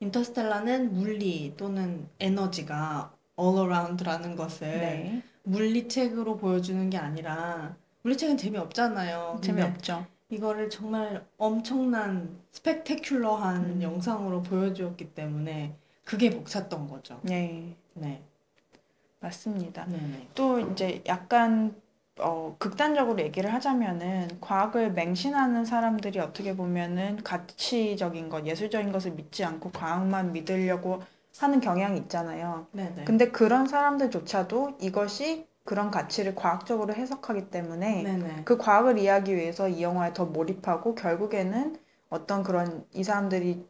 인터스텔라는 0.00 0.94
물리 0.94 1.54
또는 1.56 2.08
에너지가 2.20 3.12
all 3.38 3.58
around라는 3.58 4.36
것을 4.36 4.68
네. 4.68 5.22
물리책으로 5.42 6.36
보여주는 6.36 6.88
게 6.90 6.98
아니라 6.98 7.76
물리책은 8.02 8.36
재미없잖아요. 8.36 9.40
재미없죠. 9.42 10.06
이거를 10.30 10.70
정말 10.70 11.24
엄청난 11.36 12.38
스펙테큘러한 12.52 13.56
음. 13.64 13.82
영상으로 13.82 14.42
보여주었기 14.42 15.14
때문에 15.14 15.74
그게 16.04 16.30
벅찼던 16.30 16.88
거죠. 16.88 17.20
네, 17.22 17.74
네. 17.94 18.22
맞습니다. 19.20 19.84
네네. 19.86 20.28
또 20.34 20.60
이제 20.60 21.02
약간 21.06 21.74
어, 22.18 22.54
극단적으로 22.58 23.20
얘기를 23.20 23.52
하자면은 23.52 24.28
과학을 24.40 24.92
맹신하는 24.92 25.64
사람들이 25.64 26.18
어떻게 26.20 26.54
보면은 26.56 27.22
가치적인 27.22 28.28
것, 28.28 28.46
예술적인 28.46 28.92
것을 28.92 29.12
믿지 29.12 29.44
않고 29.44 29.70
과학만 29.72 30.32
믿으려고 30.32 31.02
하는 31.38 31.60
경향이 31.60 31.98
있잖아요. 32.00 32.66
네네. 32.72 33.04
근데 33.04 33.30
그런 33.30 33.66
사람들조차도 33.66 34.78
이것이 34.80 35.46
그런 35.64 35.90
가치를 35.90 36.34
과학적으로 36.34 36.94
해석하기 36.94 37.50
때문에 37.50 38.02
네네. 38.02 38.42
그 38.44 38.56
과학을 38.56 38.98
이해하기 38.98 39.36
위해서 39.36 39.68
이 39.68 39.82
영화에 39.82 40.12
더 40.14 40.24
몰입하고 40.24 40.94
결국에는 40.94 41.78
어떤 42.08 42.42
그런 42.42 42.84
이 42.92 43.04
사람들이 43.04 43.64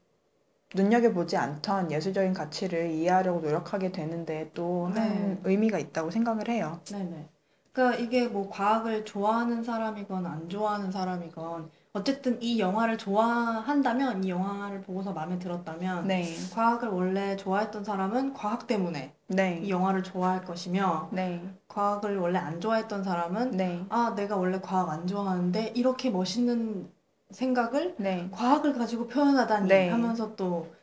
눈여겨보지 0.75 1.37
않던 1.37 1.91
예술적인 1.91 2.33
가치를 2.33 2.91
이해하려고 2.91 3.41
노력하게 3.41 3.91
되는데 3.93 4.51
또한 4.55 4.95
네. 4.95 5.41
의미가 5.45 5.79
있다고 5.79 6.11
생각을 6.11 6.49
해요. 6.49 6.81
네네. 6.91 7.29
그러니까 7.73 7.99
이게 8.03 8.27
뭐 8.27 8.49
과학을 8.49 9.05
좋아하는 9.05 9.63
사람이건 9.63 10.27
안 10.27 10.49
좋아하는 10.49 10.91
사람이건 10.91 11.71
어쨌든 11.93 12.41
이 12.43 12.59
영화를 12.59 12.99
좋아한다면 12.99 14.25
이 14.25 14.31
영화를 14.31 14.81
보고서 14.83 15.13
마음에 15.13 15.39
들었다면 15.39 16.07
네, 16.07 16.25
과학을 16.53 16.89
원래 16.89 17.37
좋아했던 17.37 17.85
사람은 17.85 18.35
과학 18.35 18.67
때문에 18.67 19.15
이 19.29 19.35
네, 19.35 19.69
영화를 19.69 20.03
좋아할 20.03 20.45
것이며 20.45 21.11
네, 21.13 21.43
과학을 21.71 22.19
원래 22.19 22.39
안 22.39 22.61
좋아했던 22.61 23.05
사람은 23.05 23.53
네, 23.53 23.85
아 23.89 24.13
내가 24.17 24.37
원래 24.37 24.61
과학 24.61 24.91
안 24.91 25.07
좋아하는데 25.07 25.73
이렇게 25.77 26.11
멋있는 26.11 26.91
생각을 27.31 27.95
네, 27.99 28.29
과학을 28.33 28.75
가지고 28.75 29.07
표현하다니 29.07 29.69
네. 29.69 29.89
하면서 29.89 30.35
또 30.35 30.75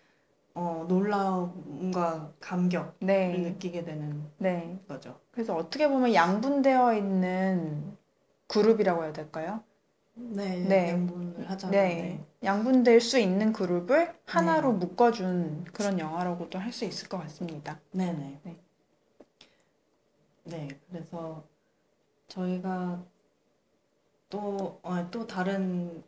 어, 0.56 0.86
놀라움과 0.88 2.32
감격을 2.40 2.94
네, 3.02 3.38
느끼게 3.38 3.84
되는 3.84 4.24
네. 4.38 4.80
거죠. 4.88 5.20
그래서 5.32 5.56
어떻게 5.56 5.88
보면 5.88 6.14
양분되어 6.14 6.96
있는 6.96 7.96
그룹이라고 8.48 9.04
해야 9.04 9.14
될까요? 9.14 9.62
네, 10.16 10.58
네. 10.58 10.90
양분을 10.92 11.50
하자면 11.50 11.72
네, 11.72 12.26
양분될 12.44 13.02
수 13.02 13.20
있는 13.20 13.54
그룹을 13.54 14.16
하나로 14.26 14.72
네. 14.72 14.78
묶어준 14.80 15.66
그런 15.74 16.00
영화라고도 16.00 16.58
할 16.58 16.72
수 16.72 16.86
있을 16.86 17.08
것 17.08 17.20
같습니다. 17.20 17.80
네, 17.92 18.12
네, 18.14 18.40
네. 20.50 20.68
네. 20.68 20.80
그래서 20.90 21.44
저희가 22.28 23.04
또, 24.30 24.80
어, 24.84 25.08
또 25.12 25.26
다른 25.26 26.04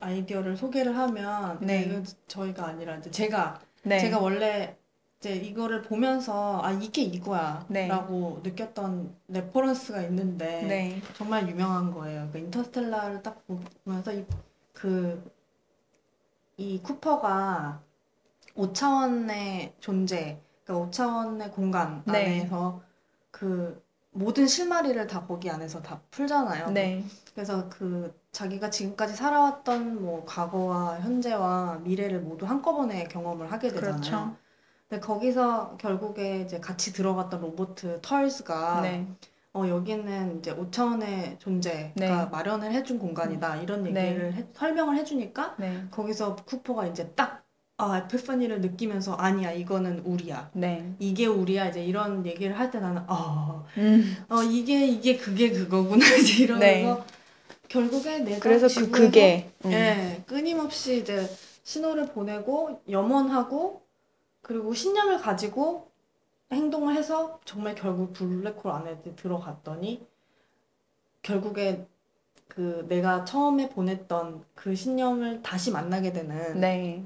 아이디어를 0.00 0.56
소개를 0.56 0.96
하면 0.96 1.58
네. 1.60 1.82
이건 1.82 2.04
저희가 2.26 2.66
아니라 2.66 2.96
이제 2.96 3.10
제가 3.10 3.60
네, 3.84 3.98
제가 4.00 4.18
원래 4.18 4.76
이제 5.18 5.34
이거를 5.36 5.82
보면서 5.82 6.60
아 6.62 6.72
이게 6.72 7.02
이거야 7.02 7.64
네. 7.68 7.86
라고 7.86 8.40
느꼈던 8.42 9.14
reference가 9.28 10.02
있는데 10.02 10.62
네, 10.62 11.02
정말 11.14 11.48
유명한 11.48 11.92
거예요. 11.92 12.28
그 12.32 12.38
인터스텔라를 12.38 13.22
딱 13.22 13.44
보면서 13.84 14.12
이, 14.12 14.24
그, 14.72 15.32
이 16.56 16.80
쿠퍼가 16.82 17.80
5차원의 18.56 19.74
존재, 19.78 20.40
그러니까 20.64 20.90
5차원의 20.90 21.52
공간 21.52 22.02
네. 22.06 22.40
안에서 22.40 22.82
그 23.32 23.82
모든 24.12 24.46
실마리를 24.46 25.04
다 25.08 25.26
거기 25.26 25.50
안에서 25.50 25.82
다 25.82 26.00
풀잖아요. 26.10 26.70
네, 26.70 27.04
그래서 27.34 27.68
그 27.70 28.14
자기가 28.30 28.70
지금까지 28.70 29.14
살아왔던 29.16 30.02
뭐 30.02 30.24
과거와 30.26 31.00
현재와 31.00 31.78
미래를 31.82 32.20
모두 32.20 32.46
한꺼번에 32.46 33.04
경험을 33.04 33.50
하게 33.50 33.68
되잖아요. 33.70 33.96
그렇죠. 33.96 34.36
근데 34.88 35.00
거기서 35.00 35.78
결국에 35.78 36.42
이제 36.42 36.60
같이 36.60 36.92
들어갔던 36.92 37.40
로봇 37.40 37.76
털스가 38.02 38.82
네, 38.82 39.08
어, 39.54 39.66
여기는 39.66 40.38
이제 40.38 40.54
5차원의 40.54 41.38
존재가 41.40 41.92
네. 41.96 42.26
마련을 42.30 42.72
해준 42.72 42.98
공간이다. 42.98 43.56
이런 43.56 43.84
네. 43.84 44.08
얘기를 44.08 44.34
해- 44.34 44.46
설명을 44.52 44.96
해주니까 44.98 45.56
네, 45.58 45.86
거기서 45.90 46.36
쿠퍼가 46.36 46.86
이제 46.86 47.10
딱 47.14 47.42
아, 47.78 47.98
에피파니를 47.98 48.60
느끼면서 48.60 49.14
아니야, 49.14 49.50
이거는 49.52 50.00
우리야. 50.00 50.50
네. 50.54 50.94
이게 51.00 51.26
우리야. 51.26 51.68
이제 51.68 51.84
이런 51.84 52.24
얘기를 52.26 52.56
할 52.58 52.70
때 52.70 52.78
나는 52.80 53.02
아, 53.08 53.64
음, 53.76 54.16
어, 54.28 54.42
이게 54.42 54.86
이게 54.86 55.16
그게 55.16 55.50
그거구나. 55.50 56.04
이제 56.16 56.44
이러면서 56.44 57.04
결국에 57.68 58.18
내가 58.20 58.40
그래서 58.40 58.66
그 58.68 58.74
지구에서 58.74 59.04
그게 59.06 59.50
음, 59.64 59.72
예, 59.72 60.22
끊임없이 60.26 60.98
이제 61.00 61.28
신호를 61.64 62.06
보내고 62.12 62.82
염원하고 62.88 63.82
그리고 64.42 64.74
신념을 64.74 65.18
가지고 65.18 65.90
행동을 66.52 66.94
해서 66.96 67.40
정말 67.44 67.74
결국 67.74 68.12
블랙홀 68.12 68.70
안에 68.70 69.02
들어갔더니 69.16 70.06
결국에 71.22 71.86
그 72.48 72.84
내가 72.88 73.24
처음에 73.24 73.70
보냈던 73.70 74.44
그 74.54 74.74
신념을 74.74 75.42
다시 75.42 75.70
만나게 75.70 76.12
되는 76.12 76.60
네, 76.60 77.02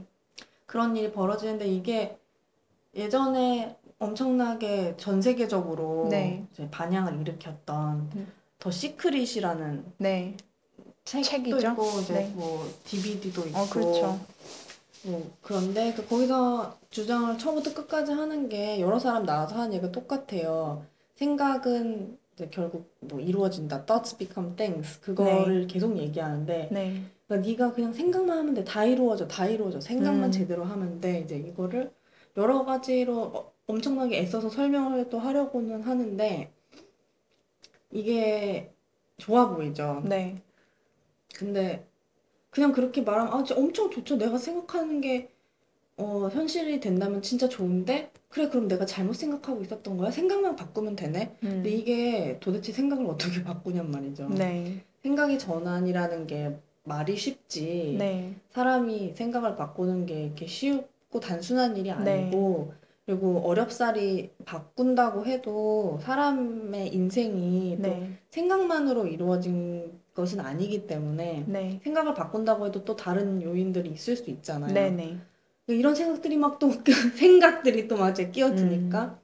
그런 0.66 0.96
일이 0.96 1.12
벌어지는데 1.12 1.66
이게 1.66 2.18
예전에 2.94 3.76
엄청나게 3.98 4.94
전 4.96 5.22
세계적으로 5.22 6.08
네. 6.10 6.44
반향을 6.70 7.20
일으켰던 7.20 8.10
음. 8.14 8.32
더 8.58 8.70
시크릿이라는 8.70 9.84
네. 9.98 10.36
책도 11.04 11.28
책이죠? 11.28 11.70
있고 11.70 12.00
이제 12.02 12.14
네. 12.14 12.32
뭐 12.34 12.68
DVD도 12.84 13.46
있고 13.46 13.58
어, 13.58 13.68
그렇죠. 13.68 14.20
뭐 15.04 15.30
그런데 15.40 15.94
그 15.94 16.06
거기서 16.06 16.78
주장을 16.90 17.38
처음부터 17.38 17.74
끝까지 17.74 18.12
하는 18.12 18.48
게 18.48 18.80
여러 18.80 18.98
사람 18.98 19.24
나와서 19.24 19.54
하는 19.54 19.72
얘기가 19.74 19.92
똑같아요. 19.92 20.84
생각은 21.14 22.18
이제 22.34 22.48
결국 22.50 22.92
뭐 23.00 23.20
이루어진다. 23.20 23.86
Thoughts 23.86 24.18
become 24.18 24.56
things. 24.56 25.00
그거를 25.00 25.66
계속 25.68 25.96
얘기하는데 25.96 26.68
네, 26.72 27.02
그러니까 27.28 27.48
네가 27.50 27.72
그냥 27.74 27.92
생각만 27.92 28.38
하면 28.38 28.54
돼. 28.54 28.64
다 28.64 28.84
이루어져. 28.84 29.26
다 29.28 29.46
이루어져. 29.46 29.80
생각만 29.80 30.24
음. 30.30 30.32
제대로 30.32 30.64
하면 30.64 31.00
돼. 31.00 31.20
이제 31.20 31.36
이거를 31.36 31.92
여러 32.36 32.64
가지로 32.64 33.18
어- 33.22 33.52
엄청나게 33.66 34.18
애써서 34.18 34.48
설명을 34.48 35.08
또 35.10 35.18
하려고는 35.18 35.82
하는데 35.82 36.52
이게 37.90 38.72
좋아 39.18 39.48
보이죠. 39.48 40.02
네, 40.04 40.42
근데 41.34 41.86
그냥 42.50 42.72
그렇게 42.72 43.02
말하면 43.02 43.32
아, 43.32 43.44
진짜 43.44 43.60
엄청 43.60 43.90
좋죠. 43.90 44.16
내가 44.16 44.38
생각하는 44.38 45.00
게 45.00 45.30
어, 45.96 46.28
현실이 46.28 46.80
된다면 46.80 47.22
진짜 47.22 47.48
좋은데 47.48 48.12
그래 48.28 48.48
그럼 48.48 48.68
내가 48.68 48.86
잘못 48.86 49.14
생각하고 49.14 49.62
있었던 49.62 49.96
거야? 49.96 50.10
생각만 50.10 50.56
바꾸면 50.56 50.96
되네. 50.96 51.36
음, 51.44 51.48
근데 51.48 51.70
이게 51.70 52.38
도대체 52.40 52.72
생각을 52.72 53.06
어떻게 53.06 53.42
바꾸냔 53.44 53.90
말이죠. 53.90 54.28
네, 54.30 54.84
생각의 55.02 55.38
전환이라는 55.38 56.26
게 56.26 56.56
말이 56.86 57.16
쉽지. 57.16 57.96
네, 57.98 58.34
사람이 58.50 59.14
생각을 59.14 59.56
바꾸는 59.56 60.06
게 60.06 60.24
이렇게 60.26 60.46
쉽고 60.46 61.20
단순한 61.20 61.76
일이 61.76 61.90
네. 61.90 62.30
아니고 62.30 62.72
그리고 63.04 63.40
어렵사리 63.46 64.30
바꾼다고 64.44 65.26
해도 65.26 65.98
사람의 66.02 66.92
인생이 66.94 67.78
또 67.82 67.82
네, 67.82 68.18
생각만으로 68.30 69.06
이루어진 69.06 70.00
것은 70.14 70.40
아니기 70.40 70.86
때문에 70.86 71.44
네, 71.46 71.80
생각을 71.84 72.14
바꾼다고 72.14 72.66
해도 72.66 72.84
또 72.84 72.96
다른 72.96 73.42
요인들이 73.42 73.90
있을 73.90 74.16
수 74.16 74.30
있잖아요. 74.30 74.72
네, 74.74 74.90
네, 74.90 75.18
이런 75.68 75.94
생각들이 75.94 76.36
막 76.36 76.58
또 76.58 76.70
생각들이 77.16 77.86
또 77.88 77.96
막 77.96 78.14
끼어드니까 78.14 79.04
음. 79.04 79.18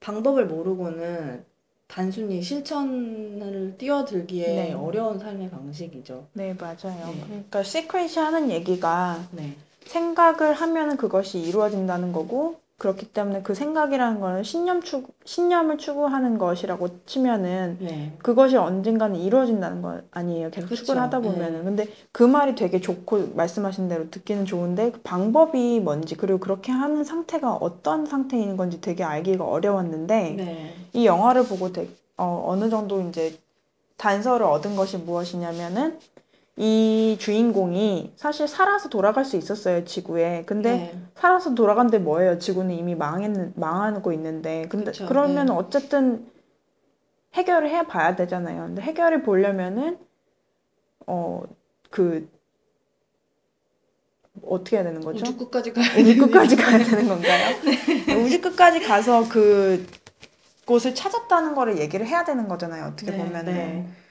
방법을 0.00 0.46
모르고는 0.46 1.44
단순히 1.88 2.42
실천을 2.42 3.74
뛰어들기에 3.78 4.46
네. 4.46 4.72
어려운 4.72 5.18
삶의 5.18 5.50
방식이죠. 5.50 6.26
네, 6.34 6.54
맞아요. 6.54 7.06
네. 7.14 7.22
그러니까 7.26 7.62
시크릿이 7.62 8.18
하는 8.18 8.50
얘기가 8.50 9.26
네. 9.30 9.56
생각을 9.86 10.52
하면 10.52 10.96
그것이 10.96 11.38
이루어진다는 11.38 12.12
거고 12.12 12.60
그렇기 12.78 13.06
때문에 13.06 13.40
그 13.42 13.54
생각이라는 13.54 14.20
거는 14.20 14.42
신념 14.42 14.82
추구, 14.82 15.12
신념을 15.24 15.78
추구하는 15.78 16.36
것이라고 16.36 16.88
치면은 17.06 17.78
네. 17.80 18.12
그것이 18.18 18.56
언젠가는 18.56 19.16
이루어진다는 19.16 19.80
거 19.80 20.00
아니에요. 20.10 20.50
계속 20.50 20.68
그쵸. 20.68 20.82
추구를 20.82 21.00
하다 21.00 21.20
네. 21.20 21.28
보면은. 21.28 21.64
근데 21.64 21.88
그 22.12 22.22
말이 22.22 22.54
되게 22.54 22.78
좋고 22.80 23.30
말씀하신 23.34 23.88
대로 23.88 24.10
듣기는 24.10 24.44
좋은데 24.44 24.90
그 24.90 25.00
방법이 25.00 25.80
뭔지 25.80 26.16
그리고 26.16 26.38
그렇게 26.38 26.70
하는 26.70 27.02
상태가 27.02 27.54
어떤 27.54 28.04
상태인 28.04 28.58
건지 28.58 28.82
되게 28.82 29.02
알기가 29.04 29.42
어려웠는데 29.44 30.30
네. 30.36 30.74
이 30.92 31.06
영화를 31.06 31.46
보고 31.46 31.72
되게, 31.72 31.90
어, 32.18 32.44
어느 32.46 32.68
정도 32.68 33.00
이제 33.08 33.38
단서를 33.96 34.44
얻은 34.44 34.76
것이 34.76 34.98
무엇이냐면은 34.98 35.98
이 36.58 37.16
주인공이 37.20 38.14
사실 38.16 38.48
살아서 38.48 38.88
돌아갈 38.88 39.26
수 39.26 39.36
있었어요, 39.36 39.84
지구에. 39.84 40.44
근데 40.46 40.70
네. 40.70 40.98
살아서 41.14 41.54
돌아간데 41.54 41.98
뭐예요? 41.98 42.38
지구는 42.38 42.74
이미 42.74 42.94
망했는, 42.94 43.52
망하고 43.56 44.10
있는데. 44.14 44.66
근데 44.70 44.86
그쵸, 44.86 45.06
그러면 45.06 45.46
네. 45.46 45.52
어쨌든 45.52 46.26
해결을 47.34 47.68
해 47.68 47.86
봐야 47.86 48.16
되잖아요. 48.16 48.62
근데 48.68 48.80
해결을 48.80 49.22
보려면은, 49.22 49.98
어, 51.06 51.42
그, 51.90 52.26
어떻게 54.42 54.76
해야 54.76 54.84
되는 54.84 55.02
거죠? 55.02 55.18
우주 55.18 55.36
끝까지 55.36 55.72
가야 55.74 55.94
우주 55.98 56.16
끝까지 56.18 56.56
되는 56.56 56.70
가야 56.70 56.84
되는 56.84 57.08
건가요? 57.08 57.56
우주 58.24 58.40
끝까지 58.40 58.80
가서 58.80 59.28
그 59.28 59.86
곳을 60.64 60.94
찾았다는 60.94 61.54
거를 61.54 61.78
얘기를 61.78 62.06
해야 62.06 62.24
되는 62.24 62.48
거잖아요. 62.48 62.92
어떻게 62.92 63.10
네, 63.10 63.18
보면은. 63.18 64.05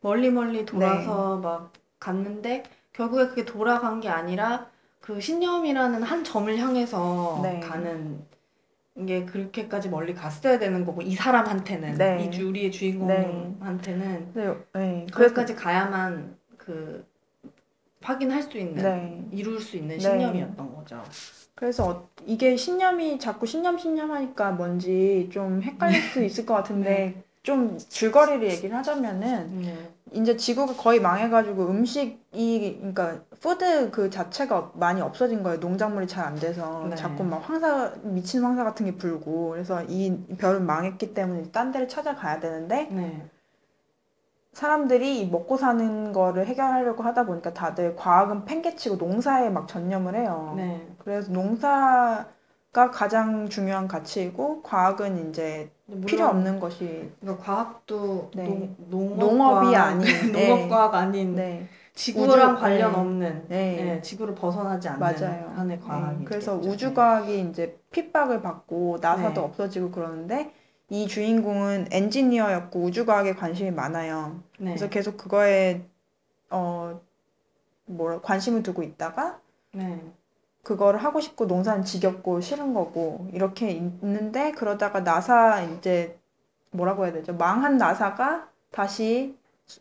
네. 0.00 0.08
멀리 0.08 0.30
멀리 0.30 0.64
돌아서 0.64 1.36
막 1.38 1.72
갔는데 1.98 2.62
결국에 2.92 3.28
그게 3.28 3.44
돌아간 3.44 4.00
게 4.00 4.08
아니라 4.08 4.66
그 5.00 5.20
신념이라는 5.20 6.02
한 6.02 6.24
점을 6.24 6.56
향해서 6.56 7.40
네. 7.42 7.60
가는 7.60 8.22
게 9.06 9.24
그렇게까지 9.24 9.88
멀리 9.90 10.14
갔어야 10.14 10.58
되는 10.58 10.84
거고 10.84 11.02
이 11.02 11.14
사람한테는 11.14 11.94
네. 11.98 12.24
이 12.24 12.30
주, 12.30 12.48
우리의 12.48 12.72
주인공한테는 12.72 14.32
네, 14.34 14.54
네. 14.74 15.06
거기까지 15.12 15.54
가야만 15.54 16.36
그 16.56 17.06
확인할 18.02 18.42
수 18.42 18.58
있는 18.58 18.82
네. 18.82 19.24
이룰 19.32 19.60
수 19.60 19.76
있는 19.76 19.96
네. 19.96 20.00
신념이었던 20.00 20.74
거죠. 20.74 21.02
그래서 21.54 21.88
어- 21.88 22.08
이게 22.26 22.56
신념이 22.56 23.18
자꾸 23.18 23.46
신념 23.46 23.78
신념 23.78 24.12
하니까 24.12 24.52
뭔지 24.52 25.28
좀 25.32 25.62
헷갈릴 25.62 26.00
수 26.12 26.22
있을 26.22 26.46
것 26.46 26.54
같은데 26.54 27.22
좀 27.48 27.78
줄거리를 27.78 28.46
얘기를 28.46 28.76
하자면은 28.76 29.62
네. 29.62 29.90
이제 30.12 30.36
지구가 30.36 30.74
거의 30.74 31.00
망해가지고 31.00 31.68
음식이 31.68 32.76
그러니까 32.78 33.20
food 33.40 33.90
그 33.90 34.10
자체가 34.10 34.72
많이 34.74 35.00
없어진 35.00 35.42
거예요. 35.42 35.58
농작물이 35.58 36.06
잘 36.06 36.26
안 36.26 36.34
돼서 36.34 36.86
네. 36.90 36.94
자꾸 36.94 37.24
막 37.24 37.38
황사 37.38 37.94
미친 38.02 38.42
황사 38.44 38.64
같은 38.64 38.84
게 38.84 38.96
불고 38.96 39.52
그래서 39.52 39.82
이 39.84 40.14
별은 40.36 40.66
망했기 40.66 41.14
때문에 41.14 41.44
딴 41.50 41.72
데를 41.72 41.88
찾아가야 41.88 42.38
되는데 42.38 42.88
네. 42.90 43.22
사람들이 44.52 45.20
이 45.20 45.30
먹고 45.30 45.56
사는 45.56 46.12
거를 46.12 46.44
해결하려고 46.46 47.02
하다 47.02 47.24
보니까 47.24 47.54
다들 47.54 47.96
과학은 47.96 48.44
팽개치고 48.44 48.96
농사에 48.96 49.48
막 49.48 49.66
전념을 49.68 50.16
해요. 50.16 50.52
네. 50.54 50.86
그래서 50.98 51.32
농사 51.32 52.26
가 52.72 52.90
가장 52.90 53.48
중요한 53.48 53.88
가치이고 53.88 54.62
과학은 54.62 55.30
이제 55.30 55.70
필요 56.06 56.26
없는 56.26 56.60
것이 56.60 57.10
그러니까 57.20 57.42
과학도 57.42 58.30
네. 58.34 58.44
농, 58.44 58.76
농업 58.88 59.18
농업이 59.18 59.74
아닌 59.74 60.06
농업 60.32 60.68
과학 60.68 60.94
아닌 60.94 61.34
네. 61.34 61.66
지구랑 61.94 62.52
우주- 62.52 62.60
관련 62.60 62.92
네. 62.92 62.98
없는 62.98 63.44
네. 63.48 63.84
네, 63.84 64.02
지구를 64.02 64.34
벗어나지 64.34 64.86
않는 64.88 65.00
맞아요. 65.00 65.52
한의 65.56 65.80
과학이 65.80 66.18
네, 66.18 66.24
그래서 66.24 66.54
우주 66.56 66.92
과학이 66.92 67.40
이제 67.48 67.78
핍박을 67.90 68.42
받고 68.42 68.98
나사도 69.00 69.40
네. 69.40 69.46
없어지고 69.46 69.90
그러는데 69.90 70.52
이 70.90 71.06
주인공은 71.08 71.88
엔지니어였고 71.90 72.80
우주 72.80 73.06
과학에 73.06 73.34
관심이 73.34 73.70
많아요. 73.70 74.42
네. 74.58 74.72
그래서 74.72 74.88
계속 74.90 75.16
그거에 75.16 75.82
어 76.50 77.00
뭐라 77.86 78.20
관심을 78.20 78.62
두고 78.62 78.82
있다가 78.82 79.40
네. 79.72 80.00
그거를 80.68 81.02
하고 81.02 81.18
싶고 81.18 81.46
농사는 81.46 81.82
지겹고 81.82 82.42
싫은 82.42 82.74
거고 82.74 83.26
이렇게 83.32 83.70
있는데 83.70 84.52
그러다가 84.52 85.00
나사 85.00 85.62
이제 85.62 86.18
뭐라고 86.72 87.04
해야 87.06 87.12
되죠? 87.14 87.32
망한 87.32 87.78
나사가 87.78 88.50
다시 88.70 89.34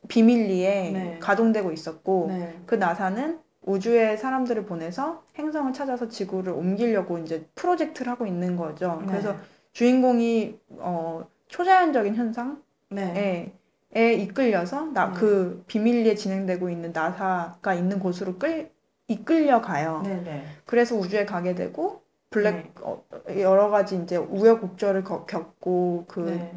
비밀리에 0.08 0.92
네. 0.92 1.20
가동되고 1.20 1.74
있었고 1.74 2.28
네. 2.30 2.62
그 2.66 2.76
나사는 2.76 3.38
우주에 3.64 4.16
사람들을 4.16 4.66
보내서 4.66 5.24
행성을 5.38 5.74
찾아서 5.74 6.08
지구를 6.08 6.54
옮기려고 6.54 7.18
이제 7.18 7.46
프로젝트를 7.56 8.10
하고 8.10 8.26
있는 8.26 8.56
거죠. 8.56 9.00
네. 9.02 9.08
그래서 9.08 9.36
주인공이 9.74 10.58
어 10.78 11.28
초자연적인 11.50 12.16
현상에 12.16 12.56
네. 12.92 13.54
에 13.94 14.14
이끌려서 14.14 14.86
나 14.94 15.12
네. 15.12 15.20
그 15.20 15.66
비밀리에 15.68 16.16
진행되고 16.16 16.70
있는 16.70 16.94
나사가 16.94 17.74
있는 17.74 18.00
곳으로 18.00 18.38
끌 18.38 18.72
이끌려 19.08 19.62
가요. 19.62 20.02
네. 20.04 20.16
네. 20.24 20.46
그래서 20.66 20.96
우주에 20.96 21.26
가게 21.26 21.56
되고 21.56 22.02
블랙 22.30 22.52
네. 22.56 22.72
어, 22.82 23.04
여러 23.38 23.70
가지 23.70 23.96
이제 23.98 24.18
우여곡절을 24.18 25.04
거- 25.04 25.26
겪고 25.26 26.06
그 26.08 26.20
네. 26.22 26.54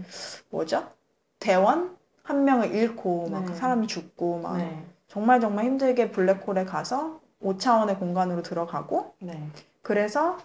뭐죠? 0.51 0.89
대원 1.39 1.97
한 2.23 2.45
명을 2.45 2.75
잃고 2.75 3.29
막 3.31 3.45
네. 3.45 3.55
사람이 3.55 3.87
죽고 3.87 4.41
막 4.41 4.57
네. 4.59 4.85
정말 5.09 5.41
정말 5.41 5.65
힘들게 5.65 6.11
블랙홀에 6.11 6.65
가서 6.65 7.21
5차원의 7.43 7.99
공간으로 7.99 8.43
들어가고 8.43 9.15
네. 9.21 9.49
그래서 9.83 10.37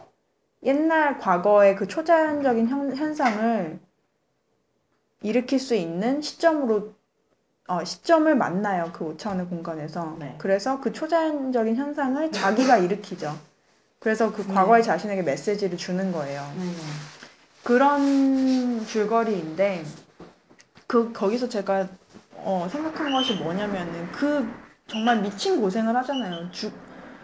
옛날 0.63 1.17
과거의 1.17 1.75
그 1.75 1.87
초자연적인 1.87 2.67
현, 2.67 2.95
현상을 2.95 3.79
일으킬 5.21 5.59
수 5.59 5.75
있는 5.75 6.21
시점으로 6.21 6.93
어, 7.67 7.83
시점을 7.83 8.35
만나요. 8.35 8.91
그 8.93 9.15
5차원의 9.15 9.49
공간에서. 9.49 10.15
네. 10.19 10.35
그래서 10.37 10.79
그 10.79 10.93
초자연적인 10.93 11.75
현상을 11.75 12.31
자기가 12.31 12.77
일으키죠. 12.77 13.35
그래서 13.99 14.31
그 14.31 14.43
네. 14.43 14.53
과거의 14.53 14.83
자신에게 14.83 15.23
메시지를 15.23 15.77
주는 15.77 16.11
거예요. 16.11 16.41
네. 16.57 16.71
그런 17.63 18.85
줄거리인데 18.85 19.83
그 20.85 21.11
거기서 21.11 21.49
제가 21.49 21.87
어, 22.35 22.67
생각한 22.71 23.11
것이 23.11 23.33
뭐냐면은 23.33 24.11
그 24.11 24.47
정말 24.85 25.19
미친 25.21 25.59
고생을 25.59 25.95
하잖아요. 25.95 26.51
죽 26.51 26.71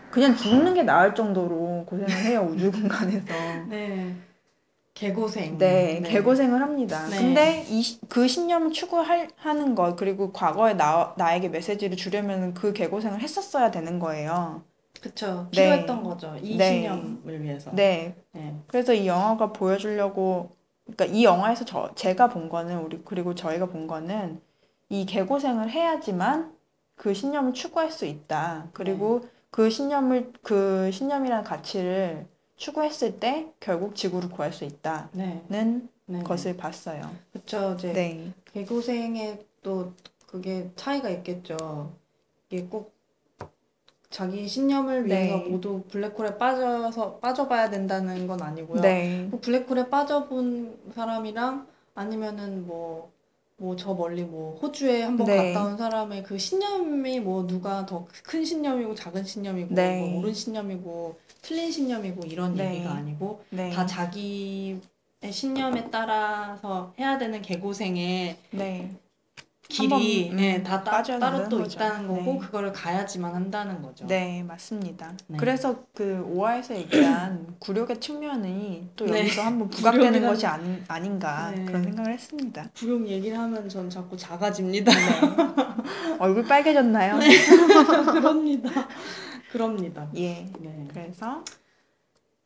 그냥 0.10 0.36
죽는 0.36 0.74
게 0.74 0.82
나을 0.82 1.14
정도로 1.14 1.86
고생을 1.86 2.12
해요 2.12 2.48
우주 2.52 2.72
공간에서. 2.72 3.26
네. 3.70 4.16
개고생. 5.02 5.58
네, 5.58 6.00
개고생을 6.06 6.62
합니다. 6.62 7.08
네. 7.10 7.18
근데 7.18 7.66
이, 7.68 7.82
시- 7.82 8.00
그 8.08 8.28
신념을 8.28 8.72
추구하는 8.72 9.74
것 9.74 9.96
그리고 9.96 10.32
과거에 10.32 10.76
나, 10.76 11.16
나에게 11.18 11.50
메시지를 11.50 11.98
주려면 11.98 12.54
그 12.54 12.72
개고생을 12.72 13.20
했었어야 13.20 13.72
되는 13.72 13.98
거예요. 13.98 14.62
그쵸. 15.02 15.48
네. 15.56 15.64
필요했던 15.64 16.04
거죠. 16.04 16.36
이 16.40 16.56
네. 16.56 16.82
신념을 16.84 17.42
위해서. 17.42 17.72
네, 17.74 18.16
네. 18.32 18.56
그래서 18.68 18.94
이 18.94 19.08
영화가 19.08 19.54
보여주려고, 19.54 20.52
그러니까 20.86 21.06
이 21.06 21.24
영화에서 21.24 21.66
저, 21.66 21.90
제가 21.96 22.30
본 22.30 22.48
거는, 22.48 22.78
우리, 22.82 23.02
그리고 23.04 23.34
저희가 23.34 23.66
본 23.66 23.88
거는, 23.88 24.40
이 24.90 25.08
개고생을 25.08 25.72
해야지만 25.72 26.54
그 26.96 27.16
신념을 27.16 27.54
추구할 27.54 27.90
수 27.90 28.06
있다. 28.06 28.68
그리고 28.74 29.22
그 29.50 29.72
신념을, 29.72 30.34
그 30.44 30.92
신념이라는 30.92 31.44
가치를 31.44 32.28
추구했을 32.62 33.20
때 33.20 33.48
결국 33.60 33.96
지구를 33.96 34.30
구할 34.30 34.54
수 34.54 34.66
있다는 34.66 35.10
네. 35.14 35.82
네. 36.06 36.22
것을 36.22 36.56
봤어요. 36.56 37.10
그쵸. 37.34 37.74
이제 37.76 37.92
네. 37.92 38.32
개고생에 38.54 39.40
또 39.64 39.94
그게 40.28 40.70
차이가 40.76 41.10
있겠죠. 41.10 41.92
이게 42.52 42.64
꼭 42.66 42.94
자기 44.12 44.48
신념을 44.48 45.08
위해서 45.08 45.38
네. 45.38 45.50
모두 45.50 45.82
블랙홀에 45.90 46.38
빠져서 46.38 47.18
빠져봐야 47.18 47.72
된다는 47.72 48.28
건 48.28 48.44
아니고요. 48.44 48.82
네. 48.82 49.28
뭐 49.32 49.40
블랙홀에 49.40 49.90
빠져본 49.90 50.92
사람이랑 50.94 51.66
아니면은 51.96 52.68
뭐 52.68 53.12
뭐 53.62 53.76
저 53.76 53.94
멀리 53.94 54.24
뭐 54.24 54.58
호주에 54.62 55.04
한번 55.04 55.28
네. 55.28 55.54
갔다 55.54 55.66
온 55.68 55.78
사람의 55.78 56.24
그 56.24 56.38
신념이 56.38 57.20
뭐 57.20 57.46
누가 57.46 57.86
더 57.86 58.08
큰 58.24 58.44
신념이고 58.44 58.96
작은 58.96 59.24
신념이고 59.24 59.76
네. 59.76 60.00
뭐 60.00 60.20
옳은 60.20 60.34
신념이고 60.34 61.16
틀린 61.44 61.72
신념이고 61.72 62.26
이런 62.26 62.56
네. 62.56 62.76
얘기가 62.76 62.92
아니고 62.92 63.44
네. 63.52 63.70
다 63.72 63.86
자기의 63.86 64.80
신념에 65.30 65.90
따라서 65.92 66.94
해야 67.00 67.18
되는 67.20 67.42
개고생의 67.42 68.38
네. 68.52 68.92
길이 69.72 70.30
음, 70.32 70.40
예, 70.40 70.62
다 70.62 70.84
따, 70.84 71.02
따로 71.02 71.48
또 71.48 71.60
거죠. 71.60 71.78
있다는 71.80 72.08
거고 72.08 72.34
네. 72.34 72.40
그거를 72.40 72.74
가야지만 72.74 73.34
한다는 73.34 73.82
거죠. 73.82 74.06
네, 74.06 74.44
맞습니다. 74.44 75.14
네. 75.28 75.38
그래서 75.38 75.84
그 75.94 76.24
오화에서 76.28 76.76
얘기한 76.76 77.56
굴욕의 77.60 78.00
측면이 78.00 78.90
또 78.96 79.06
네. 79.06 79.20
여기서 79.22 79.44
한번 79.44 79.70
부각되는 79.72 80.22
것이 80.22 80.46
아닌, 80.46 80.84
아닌가 80.88 81.52
네. 81.56 81.64
그런 81.66 81.84
생각을 81.84 82.14
했습니다. 82.14 82.70
불용 82.74 83.08
얘기를 83.08 83.38
하면 83.38 83.70
전 83.70 83.90
자꾸 83.90 84.18
작아집니다. 84.18 84.92
얼굴 86.20 86.44
빨개졌나요? 86.46 87.20
그럽니다. 88.12 88.88
그럽니다. 89.52 90.08
예. 90.16 90.46
네. 90.60 90.88
그래서 90.94 91.44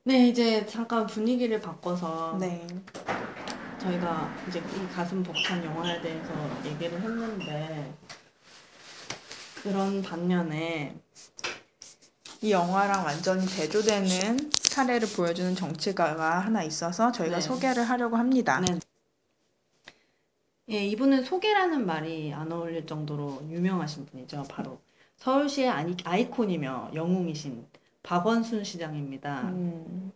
네, 0.04 0.28
이제 0.28 0.66
잠깐 0.68 1.08
분위기를 1.08 1.60
바꿔서 1.60 2.38
네. 2.40 2.66
저희가 3.86 4.34
이제 4.48 4.60
이 4.60 4.88
가슴 4.94 5.22
벅찬 5.22 5.64
영화에 5.64 6.02
대해서 6.02 6.32
얘기를 6.66 7.00
했는데 7.00 7.94
그런 9.62 10.02
반면에 10.02 10.96
이 12.42 12.52
영화랑 12.52 13.06
완전히 13.06 13.46
대조되는 13.46 14.52
사례를 14.54 15.08
보여주는 15.16 15.56
정치가가 15.56 16.40
하나 16.40 16.64
있어서 16.64 17.12
저희가 17.12 17.38
네. 17.38 17.42
소개를 17.42 17.84
하려고 17.84 18.18
합니다. 18.18 18.60
네. 18.60 18.80
예, 20.70 20.84
이분은 20.86 21.24
소개라는 21.24 21.86
말이 21.86 22.34
안 22.34 22.52
어울릴 22.52 22.88
정도로 22.88 23.44
유명하신 23.50 24.08
분이죠. 24.08 24.46
바로 24.50 24.80
서울시의 25.18 25.70
아이콘이며 26.04 26.92
영웅이신 26.96 27.66
박원순 28.02 28.64
시장입니다. 28.64 29.42
음, 29.44 30.12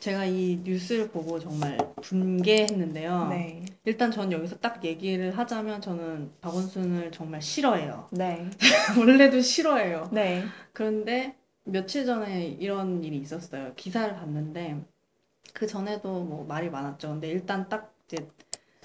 제가 0.00 0.24
이 0.24 0.60
뉴스를 0.64 1.10
보고 1.10 1.38
정말 1.38 1.76
분개했는데요. 2.00 3.28
네. 3.28 3.62
일단 3.84 4.10
전 4.10 4.32
여기서 4.32 4.56
딱 4.56 4.82
얘기를 4.82 5.36
하자면 5.36 5.82
저는 5.82 6.32
박원순을 6.40 7.12
정말 7.12 7.42
싫어해요. 7.42 8.08
네. 8.10 8.48
원래도 8.98 9.42
싫어해요. 9.42 10.08
네. 10.10 10.42
그런데 10.72 11.36
며칠 11.64 12.06
전에 12.06 12.46
이런 12.46 13.04
일이 13.04 13.18
있었어요. 13.18 13.74
기사를 13.76 14.14
봤는데 14.14 14.82
그 15.52 15.66
전에도 15.66 16.24
뭐 16.24 16.46
말이 16.46 16.70
많았죠. 16.70 17.08
근데 17.08 17.28
일단 17.28 17.68
딱 17.68 17.94
이제 18.06 18.26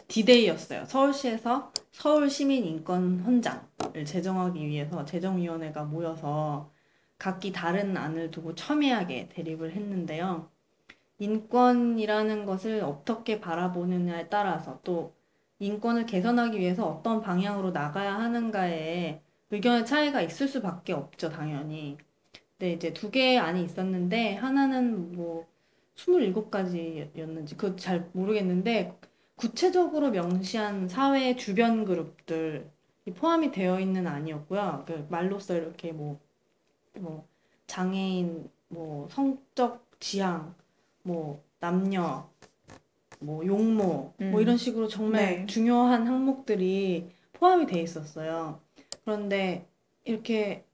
디데이였어요. 0.10 0.84
서울시에서 0.86 1.71
서울 1.91 2.30
시민 2.30 2.65
인권 2.65 3.21
헌장을 3.21 4.06
제정하기 4.06 4.67
위해서 4.67 5.06
제정위원회가 5.06 5.86
모여서 5.86 6.69
각기 7.17 7.54
다른 7.54 7.95
안을 7.95 8.32
두고 8.32 8.54
첨예하게 8.56 9.30
대립을 9.30 9.71
했는데요. 9.71 10.49
인권이라는 11.19 12.45
것을 12.45 12.82
어떻게 12.82 13.39
바라보느냐에 13.39 14.28
따라서 14.30 14.80
또 14.84 15.13
인권을 15.60 16.06
개선하기 16.06 16.60
위해서 16.60 16.86
어떤 16.86 17.21
방향으로 17.21 17.71
나가야 17.71 18.15
하는가에 18.15 19.21
의견의 19.51 19.86
차이가 19.86 20.21
있을 20.21 20.47
수밖에 20.47 20.93
없죠, 20.93 21.30
당연히. 21.30 21.97
근데 22.58 22.73
이제 22.73 22.93
두 22.93 23.12
개의 23.12 23.38
안이 23.38 23.63
있었는데 23.63 24.36
하나는 24.36 25.13
뭐 25.13 25.47
27가지였는지 25.95 27.58
그거 27.58 27.75
잘 27.75 28.10
모르겠는데 28.13 28.97
구체적으로 29.36 30.12
명시한 30.12 30.88
사회 30.88 31.36
주변 31.36 31.86
그룹들이 31.86 32.63
포함이 33.15 33.51
되어 33.51 33.80
있는 33.80 34.08
안이었고요. 34.08 34.86
그 34.88 35.06
말로써 35.10 35.56
이렇게 35.56 35.91
뭐, 35.91 36.19
뭐 36.93 37.28
장애인, 37.67 38.49
뭐 38.69 39.08
성적 39.10 39.86
지향, 39.99 40.56
뭐 41.05 41.43
남녀, 41.59 42.27
뭐 43.19 43.45
용모, 43.45 44.13
음. 44.21 44.31
뭐 44.31 44.41
이런 44.41 44.57
식으로 44.57 44.87
정말 44.87 45.21
네. 45.21 45.45
중요한 45.45 46.07
항목들이 46.07 47.09
포함이 47.33 47.67
돼 47.67 47.79
있었어요. 47.79 48.59
그런데 49.03 49.67
이렇게 50.03 50.65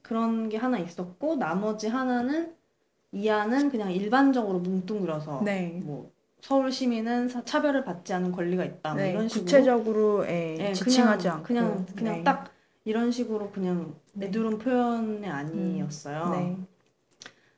그런 0.00 0.48
게 0.48 0.56
하나 0.56 0.78
있었고 0.78 1.36
나머지 1.36 1.86
하나는 1.88 2.54
이 3.12 3.28
안은 3.28 3.70
그냥 3.70 3.92
일반적으로 3.92 4.58
뭉뚱그려서 4.60 5.42
네. 5.44 5.80
뭐 5.84 6.10
서울 6.40 6.72
시민은 6.72 7.28
사- 7.28 7.44
차별을 7.44 7.84
받지 7.84 8.14
않은 8.14 8.32
권리가 8.32 8.64
있다 8.64 8.94
뭐 8.94 9.02
네. 9.02 9.10
이런 9.10 9.28
식으로 9.28 9.44
구체적으로 9.44 10.26
예, 10.26 10.56
예, 10.58 10.72
지칭하지 10.72 11.24
그냥, 11.24 11.36
않고 11.36 11.46
그냥 11.46 11.86
그냥 11.94 12.14
네. 12.16 12.24
딱 12.24 12.50
이런 12.84 13.10
식으로 13.10 13.50
그냥 13.50 13.94
네. 14.14 14.26
내두른 14.26 14.58
표현의 14.58 15.28
아니었어요. 15.28 16.30
네. 16.30 16.56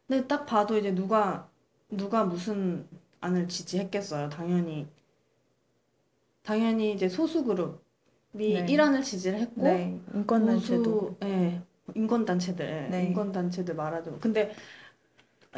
근데 0.09 0.27
딱 0.27 0.45
봐도 0.47 0.77
이제 0.77 0.93
누가 0.93 1.49
누가 1.91 2.25
무슨 2.25 2.87
안을 3.21 3.49
지지했겠어요. 3.49 4.29
당연히 4.29 4.87
당연히 6.43 6.93
이제 6.93 7.09
소수 7.09 7.45
그룹이 7.45 7.79
네. 8.33 8.67
1안을 8.67 9.03
지지를 9.03 9.39
했고 9.39 9.63
네. 9.63 10.01
인권 10.15 10.47
단체도 10.47 10.85
보수 10.85 11.17
예 11.25 11.61
인권 11.95 12.25
단체들 12.25 12.91
네. 12.91 13.07
인권 13.07 13.33
단체들 13.33 13.75
말하자면 13.75 14.21
근데 14.21 14.55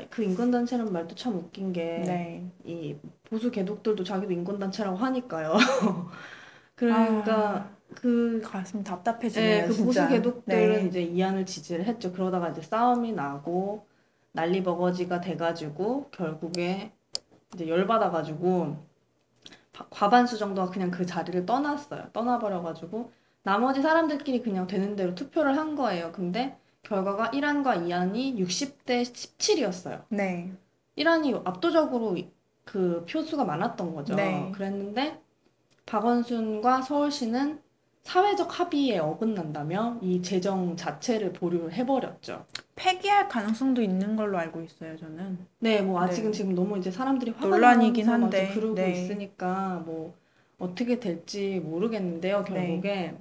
그 0.08 0.22
인권 0.22 0.50
단체라는 0.50 0.92
말도 0.92 1.14
참 1.14 1.36
웃긴 1.36 1.72
게 1.72 2.02
네. 2.06 2.50
이 2.64 2.96
보수 3.24 3.50
개독들도 3.50 4.02
자기도 4.04 4.32
인권 4.32 4.58
단체라고 4.58 4.96
하니까요. 4.96 5.56
그러니까 6.76 7.56
아, 7.56 7.70
그 7.94 8.40
가슴 8.42 8.82
답답해지네요, 8.82 9.64
예, 9.64 9.68
그 9.68 9.84
보수. 9.84 10.08
개독들은 10.08 10.68
네. 10.82 10.86
이제 10.86 11.02
이안을 11.02 11.44
지지를 11.44 11.84
했죠. 11.84 12.12
그러다가 12.12 12.48
이제 12.50 12.62
싸움이 12.62 13.12
나고 13.12 13.84
난리 14.32 14.62
버거지가 14.62 15.20
돼가지고 15.20 16.08
결국에 16.10 16.92
이제 17.54 17.68
열받아가지고 17.68 18.76
바- 19.72 19.86
과반수 19.90 20.38
정도가 20.38 20.70
그냥 20.70 20.90
그 20.90 21.04
자리를 21.06 21.44
떠났어요. 21.46 22.08
떠나버려가지고 22.12 23.10
나머지 23.42 23.82
사람들끼리 23.82 24.42
그냥 24.42 24.66
되는 24.66 24.94
대로 24.96 25.14
투표를 25.14 25.56
한 25.56 25.74
거예요. 25.74 26.12
근데 26.12 26.56
결과가 26.82 27.30
1안과 27.30 27.86
2안이 27.86 28.36
60대 28.38 29.02
17이었어요. 29.02 30.02
네. 30.10 30.52
1안이 30.96 31.42
압도적으로 31.46 32.16
그 32.64 33.04
표수가 33.10 33.44
많았던 33.44 33.94
거죠. 33.94 34.14
네. 34.14 34.50
그랬는데 34.54 35.20
박원순과 35.86 36.82
서울시는 36.82 37.60
사회적 38.02 38.58
합의에 38.60 38.98
어긋난다며 38.98 39.98
이 40.02 40.22
재정 40.22 40.76
자체를 40.76 41.32
보류를 41.32 41.72
해버렸죠. 41.72 42.46
폐기할 42.80 43.28
가능성도 43.28 43.82
있는 43.82 44.16
걸로 44.16 44.38
알고 44.38 44.62
있어요, 44.62 44.96
저는. 44.96 45.38
네, 45.58 45.82
뭐 45.82 46.00
아직은 46.00 46.32
네. 46.32 46.38
지금 46.38 46.54
너무 46.54 46.78
이제 46.78 46.90
사람들이 46.90 47.32
화가 47.32 47.46
논란이긴 47.46 48.08
한데, 48.08 48.46
막 48.46 48.54
그러고 48.54 48.74
네. 48.74 48.90
있으니까 48.92 49.82
뭐 49.84 50.14
어떻게 50.58 50.98
될지 50.98 51.60
모르겠는데요, 51.60 52.42
네. 52.44 52.54
결국에. 52.54 53.14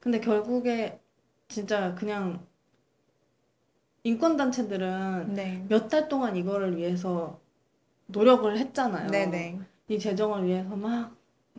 근데 0.00 0.18
결국에 0.18 0.98
진짜 1.46 1.94
그냥 1.94 2.44
인권 4.02 4.36
단체들은 4.36 5.34
네. 5.34 5.64
몇달 5.68 6.08
동안 6.08 6.34
이거를 6.34 6.76
위해서 6.76 7.38
노력을 8.06 8.56
했잖아요. 8.56 9.10
네네. 9.10 9.60
이 9.88 9.98
재정을 9.98 10.44
위해서 10.44 10.74
막 10.74 11.16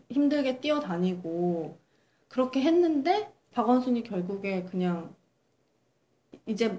힘들게 0.10 0.60
뛰어다니고 0.60 1.78
그렇게 2.28 2.62
했는데 2.62 3.32
박원순이 3.54 4.04
결국에 4.04 4.64
그냥 4.64 5.14
이제 6.50 6.78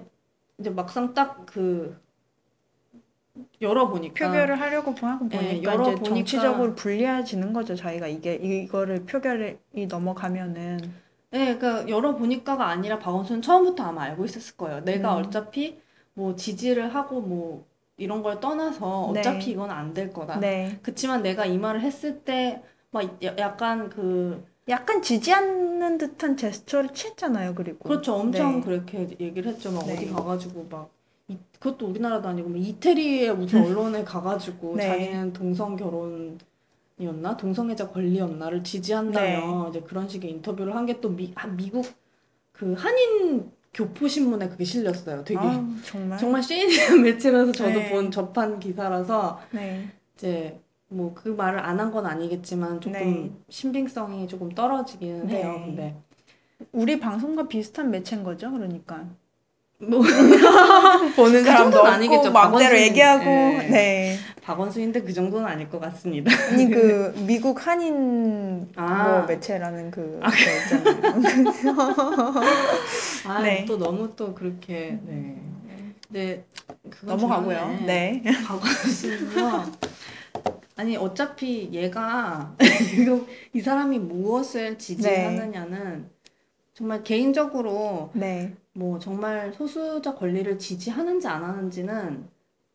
이제 0.59 0.69
막상 0.69 1.13
딱 1.13 1.45
그 1.45 1.99
열어보니까 3.61 4.13
표결을 4.25 4.59
하려고 4.59 4.91
하고 4.91 5.19
보니까 5.29 5.43
예, 5.43 5.53
이제 5.57 5.67
열어보니까- 5.67 6.03
정치적으로 6.03 6.75
불리해지는 6.75 7.53
거죠, 7.53 7.75
자기가 7.75 8.07
이게 8.07 8.35
이거를 8.35 9.05
표결이 9.05 9.57
넘어가면은 9.87 10.79
네, 11.31 11.57
그러니까 11.57 11.87
열어보니까가 11.87 12.65
아니라 12.67 12.99
박원순은 12.99 13.41
처음부터 13.41 13.83
아마 13.83 14.03
알고 14.03 14.25
있었을 14.25 14.57
거예요. 14.57 14.81
내가 14.83 15.15
음. 15.17 15.23
어차피 15.23 15.79
뭐 16.13 16.35
지지를 16.35 16.93
하고 16.93 17.21
뭐 17.21 17.65
이런 17.95 18.21
걸 18.21 18.39
떠나서 18.41 19.11
네. 19.13 19.21
어차피 19.21 19.51
이건 19.51 19.71
안 19.71 19.93
될 19.93 20.11
거다. 20.11 20.39
네. 20.39 20.77
그치만 20.81 21.21
내가 21.23 21.45
이 21.45 21.57
말을 21.57 21.81
했을 21.81 22.19
때 22.23 22.61
막 22.93 23.05
약간 23.37 23.89
그 23.89 24.45
약간 24.69 25.01
지지하는 25.01 25.97
듯한 25.97 26.37
제스처를 26.37 26.91
취했잖아요, 26.93 27.55
그리고. 27.55 27.89
그렇죠. 27.89 28.13
엄청 28.15 28.57
네. 28.57 28.61
그렇게 28.65 28.99
얘기를 29.19 29.51
했죠. 29.51 29.71
막 29.71 29.85
네. 29.85 29.93
어디 29.95 30.09
가가지고 30.09 30.67
막 30.69 30.89
이, 31.27 31.37
그것도 31.59 31.87
우리나라도 31.87 32.29
아니고 32.29 32.49
뭐 32.49 32.57
이태리의 32.59 33.35
무슨 33.35 33.63
언론에 33.65 34.03
가가지고 34.03 34.75
네. 34.77 34.87
자기는 34.87 35.33
동성 35.33 35.75
결혼 35.75 36.37
이었나 36.99 37.35
동성애자 37.35 37.89
권리였나를 37.89 38.63
지지한다며 38.63 39.69
이제 39.69 39.81
그런 39.81 40.07
식의 40.07 40.29
인터뷰를 40.31 40.75
한 40.75 40.85
게 40.85 41.01
또 41.01 41.09
미, 41.09 41.31
아, 41.35 41.47
미국 41.47 41.85
그 42.51 42.73
한인 42.73 43.51
교포 43.73 44.07
신문에 44.07 44.49
그게 44.49 44.63
실렸어요. 44.63 45.23
되게 45.23 45.39
아우, 45.39 45.65
정말. 45.83 46.17
정말 46.19 46.43
CNN 46.43 47.01
매체라서 47.01 47.51
저도 47.53 47.79
네. 47.79 47.89
본 47.89 48.11
접한 48.11 48.59
기사라서 48.59 49.39
네. 49.51 49.87
이제 50.15 50.59
뭐 50.91 51.13
그 51.13 51.29
말을 51.29 51.59
안 51.59 51.79
한 51.79 51.91
건 51.91 52.05
아니겠지만 52.05 52.81
조금 52.81 52.99
네. 52.99 53.31
신빙성이 53.49 54.27
조금 54.27 54.49
떨어지기는 54.49 55.27
네. 55.27 55.35
해요. 55.37 55.61
근데 55.65 55.95
우리 56.71 56.99
방송과 56.99 57.47
비슷한 57.47 57.89
매체인 57.89 58.23
거죠, 58.23 58.51
그러니까. 58.51 59.03
뭐 59.79 59.99
보는 61.15 61.39
그 61.39 61.43
사람도 61.43 61.77
없고 61.79 61.87
아니겠죠. 61.89 62.31
박원순- 62.31 62.73
얘기하고 62.81 63.23
네. 63.25 63.67
네. 63.69 64.17
박원순인데 64.43 65.01
그 65.01 65.11
정도는 65.13 65.47
아닐 65.47 65.69
것 65.69 65.79
같습니다. 65.79 66.31
아니 66.51 66.69
그 66.69 67.13
미국 67.25 67.65
한인 67.65 68.69
아. 68.75 69.07
뭐 69.17 69.25
매체라는 69.25 69.89
그거 69.89 70.19
있잖아요. 70.27 71.13
아, 73.25 73.41
네. 73.41 73.65
또 73.65 73.77
너무 73.77 74.13
또 74.15 74.33
그렇게 74.35 74.99
네. 75.03 75.37
근데 76.07 76.43
그건 76.89 77.15
넘어가고요. 77.17 77.79
네. 77.85 78.21
박원순이요. 78.45 79.71
아니 80.75 80.95
어차피 80.97 81.69
얘가 81.71 82.55
이거 82.99 83.25
이 83.53 83.61
사람이 83.61 83.99
무엇을 83.99 84.77
지지하느냐는 84.77 86.09
정말 86.73 87.03
개인적으로 87.03 88.09
네. 88.13 88.55
뭐 88.73 88.97
정말 88.99 89.53
소수자 89.53 90.15
권리를 90.15 90.57
지지하는지 90.57 91.27
안 91.27 91.43
하는지는 91.43 92.25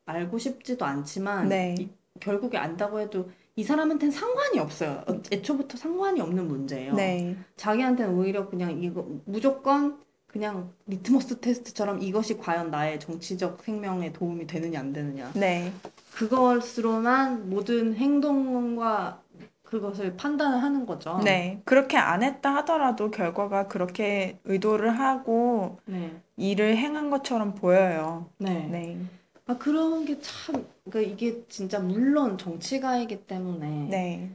알고 0.05 0.39
싶지도 0.39 0.85
않지만 0.85 1.49
네. 1.49 1.75
이- 1.79 1.89
결국에 2.21 2.57
안다고 2.59 3.01
해도 3.01 3.29
이 3.57 3.65
사람한테는 3.65 4.13
상관이 4.13 4.59
없어요. 4.59 5.03
어, 5.09 5.21
애초부터 5.33 5.77
상관이 5.79 6.21
없는 6.21 6.47
문제예요. 6.47 6.95
네. 6.95 7.37
자기한테는 7.57 8.15
오히려 8.15 8.49
그냥 8.49 8.83
이거 8.83 9.07
무조건 9.25 9.99
그냥 10.37 10.71
리트머스 10.87 11.41
테스트처럼 11.41 12.03
이것이 12.03 12.37
과연 12.37 12.71
나의 12.71 13.01
정치적 13.01 13.63
생명에 13.63 14.13
도움이 14.13 14.47
되느냐 14.47 14.81
안 14.81 14.93
되느냐 14.93 15.33
네. 15.35 15.73
그것으로만 16.15 17.49
모든 17.49 17.95
행동과 17.95 19.23
그것을 19.63 20.17
판단을 20.17 20.63
하는 20.63 20.85
거죠. 20.85 21.19
네. 21.25 21.63
그렇게 21.65 21.97
안 21.97 22.23
했다 22.23 22.55
하더라도 22.57 23.11
결과가 23.11 23.67
그렇게 23.69 24.39
의도를 24.45 24.99
하고 24.99 25.79
네. 25.87 26.15
일을 26.37 26.77
행한 26.77 27.11
것처럼 27.11 27.55
보여요. 27.55 28.29
네. 28.37 28.67
네. 28.71 28.99
아, 29.47 29.57
그런 29.57 30.05
게 30.05 30.21
참, 30.21 30.67
그러니까 30.85 31.13
이게 31.13 31.45
진짜 31.49 31.79
물론 31.79 32.37
정치가이기 32.37 33.27
때문에 33.27 33.89
네. 33.89 34.31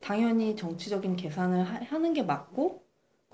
당연히 0.00 0.56
정치적인 0.56 1.16
계산을 1.16 1.64
하, 1.64 1.80
하는 1.84 2.12
게 2.12 2.22
맞고, 2.22 2.81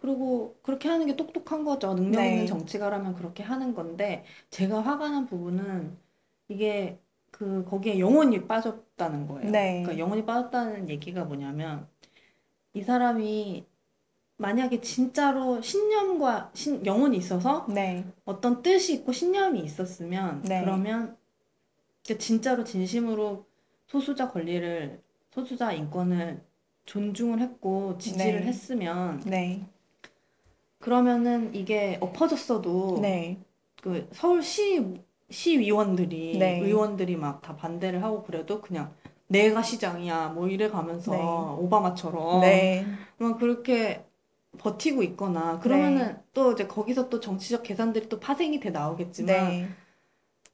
그리고 0.00 0.56
그렇게 0.62 0.88
하는 0.88 1.06
게 1.06 1.16
똑똑한 1.16 1.64
거죠. 1.64 1.94
능력 1.94 2.24
있는 2.24 2.40
네. 2.40 2.46
정치가라면 2.46 3.14
그렇게 3.14 3.42
하는 3.42 3.74
건데, 3.74 4.24
제가 4.50 4.80
화가 4.80 5.10
난 5.10 5.26
부분은 5.26 5.96
이게 6.48 6.98
그, 7.30 7.64
거기에 7.64 7.98
영혼이 7.98 8.46
빠졌다는 8.46 9.26
거예요. 9.28 9.50
네. 9.50 9.82
그러니까 9.82 9.98
영혼이 9.98 10.24
빠졌다는 10.24 10.88
얘기가 10.88 11.24
뭐냐면, 11.24 11.86
이 12.74 12.82
사람이 12.82 13.66
만약에 14.38 14.80
진짜로 14.80 15.60
신념과 15.60 16.52
신, 16.54 16.86
영혼이 16.86 17.16
있어서 17.16 17.66
네. 17.68 18.04
어떤 18.24 18.62
뜻이 18.62 18.94
있고 18.94 19.12
신념이 19.12 19.60
있었으면 19.60 20.42
네. 20.42 20.60
그러면 20.60 21.16
진짜로 22.02 22.62
진심으로 22.64 23.44
소수자 23.88 24.30
권리를 24.30 25.00
소수자 25.30 25.72
인권을 25.72 26.40
존중을 26.86 27.40
했고 27.40 27.98
지지를 27.98 28.40
네. 28.40 28.46
했으면 28.46 29.20
네. 29.26 29.66
그러면은 30.80 31.54
이게 31.54 31.98
엎어졌어도 32.00 32.98
네. 33.02 33.38
그 33.82 34.08
서울시 34.12 34.94
시의원들이 35.30 36.38
네. 36.38 36.60
의원들이 36.60 37.16
막 37.16 37.42
다 37.42 37.56
반대를 37.56 38.02
하고 38.02 38.22
그래도 38.22 38.60
그냥 38.60 38.94
내가 39.26 39.62
시장이야 39.62 40.28
뭐 40.30 40.48
이래 40.48 40.68
가면서 40.68 41.12
네. 41.12 41.18
오바마처럼 41.18 42.40
네. 42.40 42.86
막 43.18 43.38
그렇게 43.38 44.04
버티고 44.58 45.02
있거나 45.04 45.58
그러면은 45.60 46.18
또 46.32 46.52
이제 46.52 46.66
거기서 46.66 47.08
또 47.08 47.20
정치적 47.20 47.62
계산들이 47.62 48.08
또 48.08 48.18
파생이 48.20 48.60
돼 48.60 48.70
나오겠지만 48.70 49.48
네. 49.50 49.68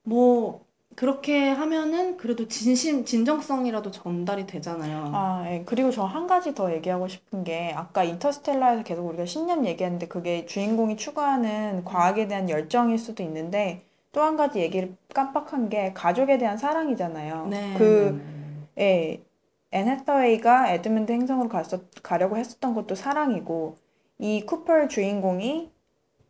뭐 0.03 0.64
그렇게 0.97 1.49
하면은 1.51 2.17
그래도 2.17 2.47
진심 2.49 3.05
진정성이라도 3.05 3.91
전달이 3.91 4.47
되잖아요. 4.47 5.11
아, 5.13 5.45
예. 5.49 5.63
그리고 5.67 5.91
저 5.91 6.07
한 6.07 6.27
가지 6.27 6.55
더 6.55 6.73
얘기하고 6.73 7.09
싶은 7.09 7.43
게 7.45 7.73
아까 7.75 8.05
인터스텔라에서 8.05 8.85
계속 8.85 9.07
우리가 9.09 9.27
신념 9.27 9.67
얘기했는데 9.67 10.07
그게 10.09 10.47
주인공이 10.47 10.97
추구하는 10.97 11.85
과학에 11.85 12.29
대한 12.29 12.49
열정일 12.49 12.99
수도 12.99 13.23
있는데 13.25 13.85
또 14.13 14.23
한 14.23 14.37
가지 14.37 14.61
얘기를 14.61 14.95
깜빡한 15.13 15.69
게 15.71 15.93
가족에 15.93 16.39
대한 16.39 16.57
사랑이잖아요. 16.57 17.47
네. 17.49 17.75
그, 17.79 18.23
네. 18.77 18.85
예. 18.85 19.25
앤 19.73 19.89
해서웨이가 19.89 20.71
에드문드 20.73 21.11
행성으로 21.13 21.49
갔었, 21.49 21.83
가려고 22.03 22.37
했었던 22.37 22.75
것도 22.75 22.95
사랑이고 22.95 23.77
이 24.19 24.47
쿠퍼 24.47 24.87
주인공이 24.89 25.73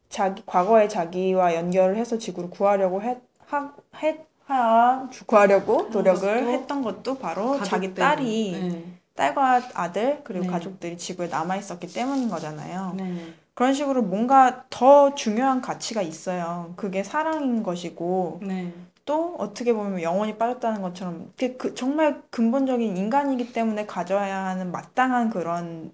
자기 0.09 0.43
과거의 0.47 0.89
자기와 0.89 1.55
연결을 1.55 1.97
해서 1.97 2.17
지구를 2.19 2.51
구하려고 2.51 3.03
했, 3.03 3.19
하, 3.47 3.75
했, 4.03 4.27
하, 4.47 5.09
구하려고 5.27 5.89
노력을 5.91 6.49
했던 6.49 6.83
것도 6.83 7.19
바로 7.19 7.53
가족 7.53 7.65
자기 7.65 7.95
때문에. 7.95 8.17
딸이 8.17 8.53
네. 8.53 8.85
딸과 9.15 9.63
아들 9.75 10.21
그리고 10.25 10.45
네. 10.45 10.51
가족들이 10.51 10.99
지구에 10.99 11.29
남아 11.29 11.57
있었기 11.57 11.87
때문인 11.93 12.29
거잖아요. 12.29 12.95
네. 12.97 13.33
그런 13.55 13.73
식으로 13.73 14.03
뭔가 14.03 14.65
더 14.69 15.15
중요한 15.15 15.61
가치가 15.61 16.03
있어요. 16.03 16.75
그게 16.77 17.05
사랑인 17.05 17.63
것이고 17.63 18.41
네. 18.43 18.73
또 19.05 19.37
어떻게 19.39 19.73
보면 19.73 20.03
영혼이 20.03 20.37
빠졌다는 20.37 20.83
것처럼 20.83 21.33
그 21.59 21.75
정말 21.75 22.23
근본적인 22.31 22.97
인간이기 22.97 23.53
때문에 23.53 23.87
가져야 23.87 24.47
하는 24.47 24.73
마땅한 24.73 25.31
그런 25.31 25.93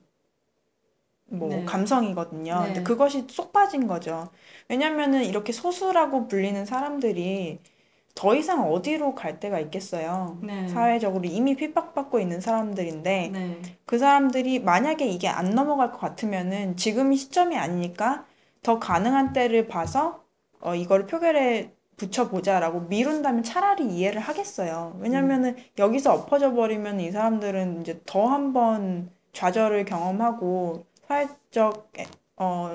뭐 1.27 1.49
네. 1.49 1.65
감성이거든요. 1.65 2.61
네. 2.61 2.67
근데 2.67 2.83
그것이 2.83 3.27
쏙 3.29 3.53
빠진 3.53 3.87
거죠. 3.87 4.29
왜냐면은 4.69 5.25
이렇게 5.25 5.53
소수라고 5.53 6.29
불리는 6.29 6.65
사람들이 6.65 7.59
더 8.15 8.35
이상 8.35 8.71
어디로 8.71 9.15
갈 9.15 9.41
데가 9.41 9.61
있겠어요. 9.61 10.39
네. 10.43 10.69
사회적으로 10.69 11.25
이미 11.25 11.55
핍박받고 11.57 12.21
있는 12.21 12.41
사람들인데 12.41 13.31
네. 13.33 13.63
그 13.87 13.99
사람들이 13.99 14.59
만약에 14.61 15.07
이게 15.07 15.29
안 15.29 15.51
넘어갈 15.51 15.91
것 15.93 15.99
같으면은 15.99 16.77
지금이 16.77 17.17
시점이 17.17 17.57
아니니까 17.57 18.27
더 18.63 18.79
가능한 18.79 19.33
때를 19.33 19.69
봐서 19.69 20.23
어, 20.61 20.75
이거를 20.75 21.07
표결에 21.07 21.73
붙여보자라고 21.97 22.81
미룬다면 22.83 23.43
차라리 23.43 23.85
이해를 23.87 24.21
하겠어요. 24.21 24.97
왜냐면은 25.01 25.57
여기서 25.79 26.15
엎어져 26.15 26.53
버리면 26.53 27.01
이 27.01 27.11
사람들은 27.11 27.83
이제 27.83 28.01
더 28.07 28.27
한번 28.27 29.11
좌절을 29.33 29.85
경험하고 29.85 30.85
사회적 31.09 31.91
에- 31.99 32.07
어 32.37 32.75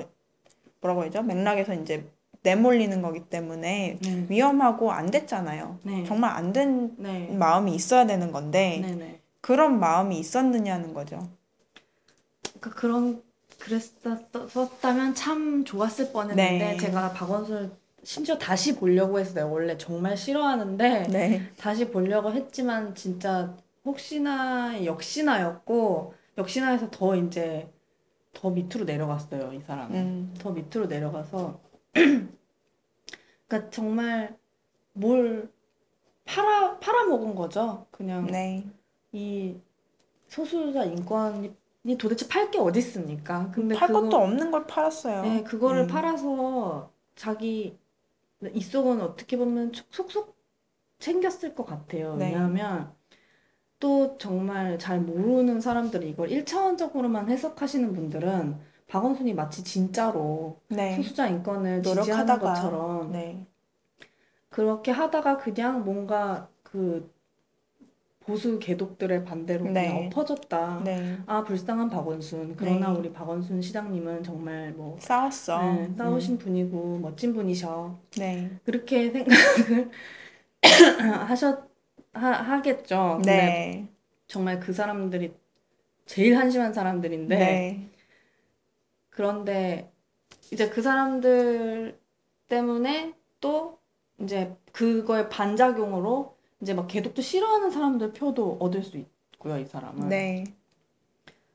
뭐라고 0.80 1.02
해야죠? 1.02 1.22
맥락에서 1.22 1.74
이제 1.74 2.08
내몰리는 2.46 3.02
거기 3.02 3.28
때문에 3.28 3.98
네. 4.00 4.26
위험하고 4.28 4.92
안 4.92 5.10
됐잖아요. 5.10 5.80
네. 5.82 6.04
정말 6.04 6.30
안된 6.30 6.94
네. 6.98 7.28
마음이 7.32 7.74
있어야 7.74 8.06
되는 8.06 8.30
건데 8.30 8.78
네. 8.82 8.94
네. 8.94 9.20
그런 9.40 9.80
마음이 9.80 10.16
있었느냐는 10.18 10.94
거죠. 10.94 11.28
그러니까 12.60 12.70
그런 12.80 13.22
그랬었다면 13.58 15.14
참 15.14 15.64
좋았을 15.64 16.12
뻔했는데 16.12 16.58
네. 16.58 16.76
제가 16.76 17.12
박원순을 17.12 17.70
심지어 18.04 18.38
다시 18.38 18.76
보려고 18.76 19.18
했어요. 19.18 19.50
원래 19.50 19.76
정말 19.76 20.16
싫어하는데 20.16 21.08
네. 21.08 21.42
다시 21.58 21.88
보려고 21.88 22.30
했지만 22.30 22.94
진짜 22.94 23.56
혹시나 23.84 24.84
역시나였고 24.84 26.14
역시나해서 26.38 26.90
더 26.92 27.16
이제 27.16 27.68
더 28.32 28.50
밑으로 28.50 28.84
내려갔어요. 28.84 29.52
이 29.54 29.60
사람은 29.62 29.96
음. 29.96 30.34
더 30.38 30.50
밑으로 30.50 30.86
내려가서 30.86 31.58
그러니까 33.48 33.70
정말 33.70 34.36
뭘 34.92 35.50
팔아 36.24 36.78
팔아먹은 36.78 37.34
거죠. 37.34 37.86
그냥 37.90 38.26
네. 38.26 38.66
이 39.12 39.56
소수자 40.28 40.84
인권이 40.84 41.52
도대체 41.98 42.26
팔 42.28 42.50
게 42.50 42.58
어디 42.58 42.80
있습니까? 42.80 43.50
근데 43.52 43.74
팔 43.74 43.88
그거 43.88 44.02
것도 44.02 44.16
없는 44.16 44.50
걸 44.50 44.66
팔았어요. 44.66 45.22
네, 45.22 45.42
그거를 45.44 45.82
음. 45.82 45.86
팔아서 45.86 46.90
자기 47.14 47.78
이 48.52 48.60
속은 48.60 49.00
어떻게 49.00 49.36
보면 49.36 49.72
속속 49.90 50.36
챙겼을 50.98 51.54
것 51.54 51.64
같아요. 51.64 52.16
네. 52.16 52.26
왜냐하면 52.26 52.92
또 53.78 54.16
정말 54.18 54.78
잘 54.78 55.00
모르는 55.00 55.60
사람들이 55.60 56.08
이걸 56.10 56.28
1차원적으로만 56.28 57.28
해석하시는 57.28 57.92
분들은 57.94 58.58
박원순이 58.96 59.34
마치 59.34 59.62
진짜로 59.62 60.58
네. 60.68 60.96
소수자 60.96 61.28
인권을 61.28 61.82
지지하는 61.82 62.02
노력하다가 62.02 62.54
것처럼 62.54 63.12
네. 63.12 63.46
그렇게 64.48 64.90
하다가 64.90 65.36
그냥 65.36 65.84
뭔가 65.84 66.48
그 66.62 67.12
보수 68.20 68.58
개독들의 68.58 69.26
반대로 69.26 69.64
그냥 69.64 69.74
네. 69.74 70.06
엎어졌다. 70.06 70.80
네. 70.82 71.18
아, 71.26 71.44
불쌍한 71.44 71.90
박원순. 71.90 72.56
그러나 72.56 72.90
네. 72.90 72.98
우리 72.98 73.12
박원순 73.12 73.60
시장님은 73.60 74.22
정말 74.22 74.72
뭐 74.72 74.96
싸웠어. 74.98 75.74
네, 75.74 75.90
싸우신 75.96 76.34
음. 76.34 76.38
분이고 76.38 76.98
멋진 77.00 77.34
분이셔. 77.34 77.98
네. 78.16 78.50
그렇게 78.64 79.10
생각을 79.10 79.90
하셨 81.28 81.68
하, 82.14 82.30
하겠죠. 82.30 83.16
근데 83.18 83.36
네. 83.36 83.88
정말 84.26 84.58
그 84.58 84.72
사람들이 84.72 85.34
제일 86.06 86.38
한심한 86.38 86.72
사람들인데 86.72 87.36
네. 87.36 87.90
그런데 89.16 89.90
이제 90.52 90.68
그 90.68 90.82
사람들 90.82 91.98
때문에 92.48 93.14
또 93.40 93.78
이제 94.20 94.54
그거의 94.72 95.30
반작용으로 95.30 96.36
이제 96.60 96.74
막 96.74 96.86
개독도 96.86 97.22
싫어하는 97.22 97.70
사람들 97.70 98.12
표도 98.12 98.58
얻을 98.60 98.82
수 98.82 98.98
있고요, 98.98 99.58
이 99.58 99.64
사람은. 99.64 100.08
네. 100.10 100.44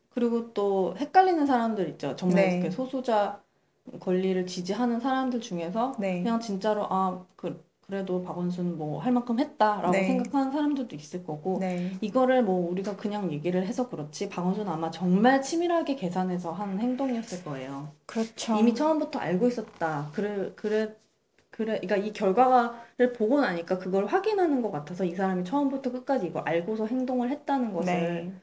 그리고 0.10 0.54
또 0.54 0.96
헷갈리는 0.98 1.46
사람들 1.46 1.88
있죠. 1.90 2.16
정말 2.16 2.48
네. 2.48 2.54
이렇게 2.56 2.72
소수자 2.72 3.42
권리를 4.00 4.46
지지하는 4.48 5.00
사람들 5.00 5.40
중에서 5.40 5.94
네. 6.00 6.24
그냥 6.24 6.40
진짜로 6.40 6.88
아, 6.90 7.24
그, 7.36 7.64
그래도 7.92 8.24
박원순 8.24 8.78
뭐 8.78 9.02
할 9.02 9.12
만큼 9.12 9.38
했다라고 9.38 9.92
네. 9.92 10.08
생각하는 10.08 10.54
사람들도 10.54 10.96
있을 10.96 11.26
거고 11.26 11.58
네. 11.60 11.92
이거를 12.00 12.42
뭐 12.42 12.72
우리가 12.72 12.96
그냥 12.96 13.30
얘기를 13.34 13.68
해서 13.68 13.90
그렇지 13.90 14.30
박원순 14.30 14.66
아마 14.70 14.90
정말 14.92 15.42
치밀하게 15.42 15.96
계산해서 15.98 16.54
한 16.54 16.80
행동이었을 16.80 17.44
거예요. 17.44 17.92
그렇죠. 18.06 18.56
이미 18.58 18.74
처음부터 18.74 19.20
알고 19.20 19.46
있었다. 19.50 20.10
그래, 20.14 20.54
그래, 20.56 20.96
그래. 21.50 21.82
그러니까 21.82 21.98
이 21.98 22.14
결과를 22.14 23.12
보고 23.14 23.42
나니까 23.42 23.78
그걸 23.78 24.06
확인하는 24.06 24.62
것 24.62 24.72
같아서 24.72 25.04
이 25.04 25.14
사람이 25.14 25.44
처음부터 25.44 25.92
끝까지 25.92 26.28
이거 26.28 26.40
알고서 26.40 26.86
행동을 26.88 27.30
했다는 27.30 27.74
것을. 27.74 27.94
네. 27.94 28.34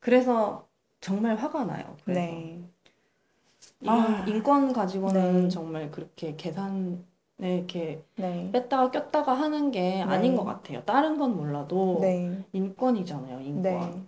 그래서 0.00 0.68
정말 1.00 1.36
화가 1.36 1.64
나요. 1.64 1.96
그래서 2.04 2.20
네. 2.20 2.60
아. 3.86 4.24
인권 4.28 4.74
가지고는 4.74 5.44
네. 5.44 5.48
정말 5.48 5.90
그렇게 5.90 6.36
계산 6.36 7.02
에 7.42 7.56
이렇게 7.58 8.02
네. 8.16 8.50
뺐다가 8.52 8.90
꼈다가 8.90 9.32
하는 9.32 9.70
게 9.70 10.02
아닌 10.02 10.32
네. 10.32 10.36
것 10.36 10.44
같아요. 10.44 10.82
다른 10.84 11.16
건 11.18 11.36
몰라도 11.36 11.98
네. 12.00 12.44
인권이잖아요, 12.52 13.40
인권. 13.40 13.62
네. 13.62 14.02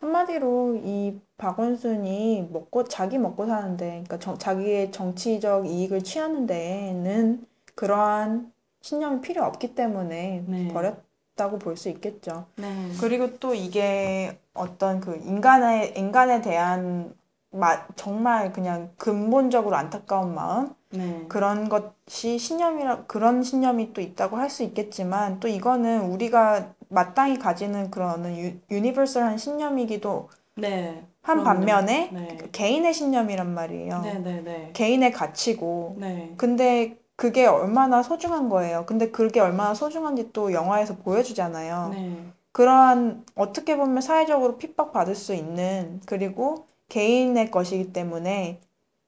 한마디로 0.00 0.76
이 0.82 1.18
박원순이 1.36 2.48
먹고 2.52 2.84
자기 2.84 3.18
먹고 3.18 3.46
사는데, 3.46 3.86
그러니까 3.90 4.18
정- 4.18 4.38
자기의 4.38 4.92
정치적 4.92 5.66
이익을 5.66 6.02
취하는 6.02 6.46
데에는 6.46 7.44
그러한 7.74 8.52
신념이 8.82 9.20
필요 9.20 9.44
없기 9.44 9.74
때문에 9.74 10.44
네. 10.46 10.68
버렸다고 10.68 11.58
볼 11.58 11.76
수 11.76 11.88
있겠죠. 11.90 12.46
네. 12.56 12.66
그리고 13.00 13.38
또 13.38 13.54
이게 13.54 14.38
어떤 14.54 15.00
그 15.00 15.16
인간의 15.16 15.94
인간에 15.98 16.40
대한 16.40 17.14
마, 17.50 17.86
정말 17.96 18.52
그냥 18.52 18.90
근본적으로 18.96 19.76
안타까운 19.76 20.34
마음 20.34 20.74
네. 20.92 21.24
그런 21.28 21.68
것이 21.68 22.38
신념이라 22.38 23.04
그런 23.06 23.42
신념이 23.42 23.92
또 23.92 24.00
있다고 24.00 24.36
할 24.36 24.50
수 24.50 24.62
있겠지만 24.64 25.38
또 25.40 25.46
이거는 25.48 26.02
우리가 26.10 26.74
마땅히 26.88 27.38
가지는 27.38 27.90
그런 27.90 28.26
유, 28.36 28.52
universal한 28.70 29.38
신념이기도 29.38 30.28
네. 30.56 31.04
한. 31.22 31.44
반면에 31.44 32.10
네. 32.12 32.38
개인의 32.52 32.92
신념이란 32.94 33.54
말이에요. 33.54 34.00
네, 34.02 34.18
네, 34.18 34.40
네. 34.42 34.70
개인의 34.72 35.12
가치고 35.12 35.96
네. 36.00 36.34
근데 36.36 36.98
그게 37.16 37.46
얼마나 37.46 38.02
소중한 38.02 38.48
거예요. 38.48 38.84
근데 38.86 39.10
그게 39.10 39.40
얼마나 39.40 39.74
소중한지 39.74 40.32
또 40.32 40.52
영화에서 40.52 40.96
보여주잖아요. 40.96 41.90
네. 41.92 42.16
그러한 42.52 43.24
어떻게 43.36 43.76
보면 43.76 44.00
사회적으로 44.00 44.58
핍박받을 44.58 45.14
수 45.14 45.34
있는 45.34 46.00
그리고 46.06 46.66
개인의 46.88 47.50
것이기 47.50 47.92
때문에 47.92 48.60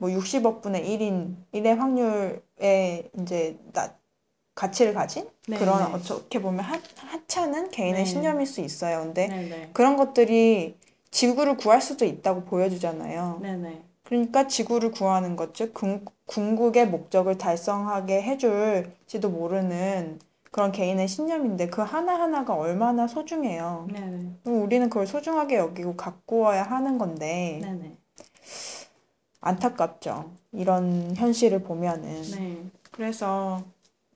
뭐 0.03 0.11
60억 0.11 0.62
분의 0.62 0.84
1인 0.84 1.36
1의 1.55 1.76
확률에 1.76 3.09
이제 3.20 3.57
나, 3.72 3.94
가치를 4.57 4.94
가진 4.94 5.28
네, 5.46 5.57
그런 5.57 5.78
네. 5.78 5.94
어떻게 5.94 6.42
보면 6.42 6.64
하, 6.64 6.76
하찮은 6.96 7.70
개인의 7.70 8.03
네. 8.03 8.05
신념일 8.05 8.46
수 8.46 8.61
있어요. 8.62 8.98
근데 8.98 9.28
네, 9.28 9.48
네. 9.48 9.70
그런 9.72 9.96
것들이 9.96 10.76
지구를 11.12 11.57
구할 11.57 11.80
수도 11.80 12.05
있다고 12.05 12.42
보여주잖아요. 12.46 13.38
네, 13.42 13.57
네. 13.57 13.82
그러니까 14.03 14.48
지구를 14.48 14.90
구하는 14.90 15.36
것, 15.36 15.55
즉 15.55 15.72
궁, 15.72 16.05
궁극의 16.26 16.88
목적을 16.88 17.38
달성하게 17.38 18.22
해줄지도 18.22 19.30
모르는 19.30 20.18
그런 20.50 20.72
개인의 20.72 21.07
신념인데 21.07 21.68
그 21.68 21.80
하나하나가 21.80 22.55
얼마나 22.55 23.07
소중해요. 23.07 23.86
우리는 24.44 24.90
그걸 24.90 25.07
소중하게 25.07 25.59
여기고 25.59 25.94
가꾸어야 25.94 26.64
하는 26.64 26.98
건데. 26.98 27.61
안타깝죠. 29.43 30.30
이런 30.53 31.14
현실을 31.14 31.62
보면은. 31.62 32.22
네. 32.22 32.64
그래서 32.90 33.62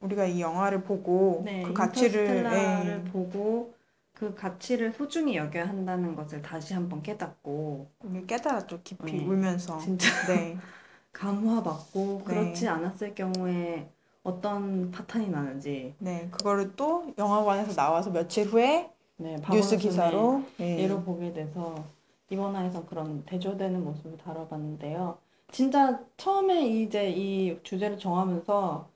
우리가 0.01 0.25
이 0.25 0.41
영화를 0.41 0.83
보고 0.83 1.43
네, 1.45 1.63
그 1.63 1.75
가치를 1.75 2.47
예, 2.53 3.05
보고 3.11 3.75
그 4.15 4.35
가치를 4.35 4.93
소중히 4.93 5.37
여겨야 5.37 5.69
한다는 5.69 6.15
것을 6.15 6.41
다시 6.41 6.73
한번 6.75 7.03
깨닫고 7.03 7.89
깨달았죠. 8.27 8.81
깊이 8.83 9.19
네. 9.19 9.25
울면서. 9.27 9.79
진짜 9.79 10.09
네. 10.29 10.57
감화받고 11.13 12.23
네. 12.27 12.35
그렇지 12.35 12.69
않았을 12.69 13.15
경우에 13.15 13.89
어떤 14.23 14.91
파탄이 14.91 15.29
나는지 15.29 15.95
네. 15.99 16.29
그거를 16.31 16.77
또 16.77 17.13
영화관에서 17.17 17.75
나와서 17.75 18.11
며칠 18.11 18.47
후에 18.47 18.91
네, 19.17 19.37
뉴스 19.51 19.79
기사로 19.79 20.45
예. 20.61 20.83
예로 20.83 21.03
보게 21.03 21.33
돼서 21.33 21.85
이번 22.31 22.57
화에서 22.57 22.87
그런 22.87 23.25
대조되는 23.25 23.85
모습을 23.85 24.17
다뤄봤는데요. 24.19 25.19
진짜 25.53 26.01
처음에 26.17 26.67
이제 26.67 27.11
이 27.11 27.59
주제를 27.63 27.99
정하면서 27.99 28.89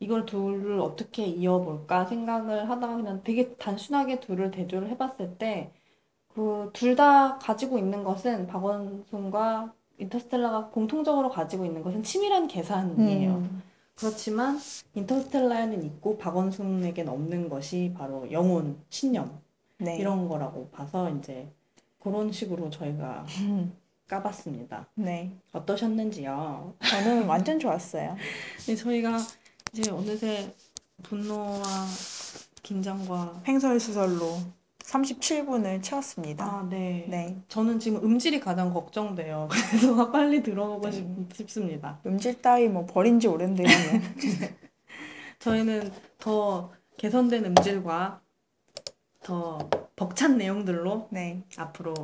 이걸 0.00 0.26
둘을 0.26 0.80
어떻게 0.80 1.26
이어볼까 1.26 2.06
생각을 2.06 2.68
하다가 2.70 2.96
그냥 2.96 3.22
되게 3.24 3.54
단순하게 3.56 4.20
둘을 4.20 4.50
대조를 4.50 4.88
해봤을 4.90 5.38
때 5.38 5.72
그 6.34 6.70
둘 6.74 6.96
다 6.96 7.38
가지고 7.38 7.78
있는 7.78 8.04
것은 8.04 8.46
박원순과 8.46 9.74
인터스텔라가 9.98 10.68
공통적으로 10.70 11.30
가지고 11.30 11.64
있는 11.64 11.82
것은 11.82 12.02
치밀한 12.02 12.48
계산이에요. 12.48 13.30
음. 13.34 13.62
그렇지만 13.96 14.58
인터스텔라에는 14.94 15.82
있고 15.84 16.18
박원순에겐 16.18 17.08
없는 17.08 17.48
것이 17.48 17.92
바로 17.96 18.30
영혼, 18.32 18.82
신념 18.90 19.40
네. 19.78 19.96
이런 19.98 20.28
거라고 20.28 20.68
봐서 20.70 21.10
이제 21.10 21.48
그런 22.02 22.32
식으로 22.32 22.68
저희가 22.70 23.24
음. 23.42 23.72
까봤습니다. 24.08 24.86
네. 24.94 25.30
어떠셨는지요? 25.52 26.74
저는 26.80 27.26
완전 27.26 27.58
좋았어요. 27.58 28.16
네, 28.66 28.74
저희가 28.74 29.18
이제 29.72 29.90
어느새 29.90 30.52
분노와 31.02 31.62
긴장과 32.62 33.42
횡설수설로 33.46 34.40
37분을 34.80 35.82
채웠습니다. 35.82 36.44
아, 36.44 36.66
네. 36.68 37.06
네. 37.08 37.36
저는 37.48 37.78
지금 37.78 38.02
음질이 38.04 38.40
가장 38.40 38.72
걱정돼요. 38.74 39.48
그래서 39.70 40.10
빨리 40.10 40.42
들어보고 40.42 40.90
네. 40.90 40.92
싶, 40.92 41.06
싶습니다. 41.34 42.00
음질 42.04 42.42
따위 42.42 42.68
뭐 42.68 42.84
버린 42.84 43.20
지 43.20 43.28
오랜데요. 43.28 43.68
저희는 45.38 45.90
더 46.18 46.72
개선된 46.98 47.46
음질과 47.46 48.21
더 49.22 49.58
벅찬 49.96 50.36
내용들로 50.36 51.08
네. 51.10 51.42
앞으로 51.56 51.94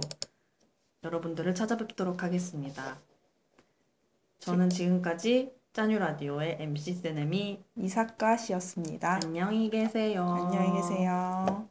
여러분들을 1.03 1.55
찾아뵙도록 1.55 2.23
하겠습니다. 2.23 2.99
저는 4.39 4.71
지금까지 4.71 5.53
짜뉴 5.73 5.99
라디오의 5.99 6.57
MC 6.61 6.95
세네미 6.95 7.63
이사카 7.77 8.37
씨였습니다. 8.37 9.21
안녕히 9.23 9.71
계세요. 9.71 10.25
안녕히 10.25 10.81
계세요. 10.81 11.69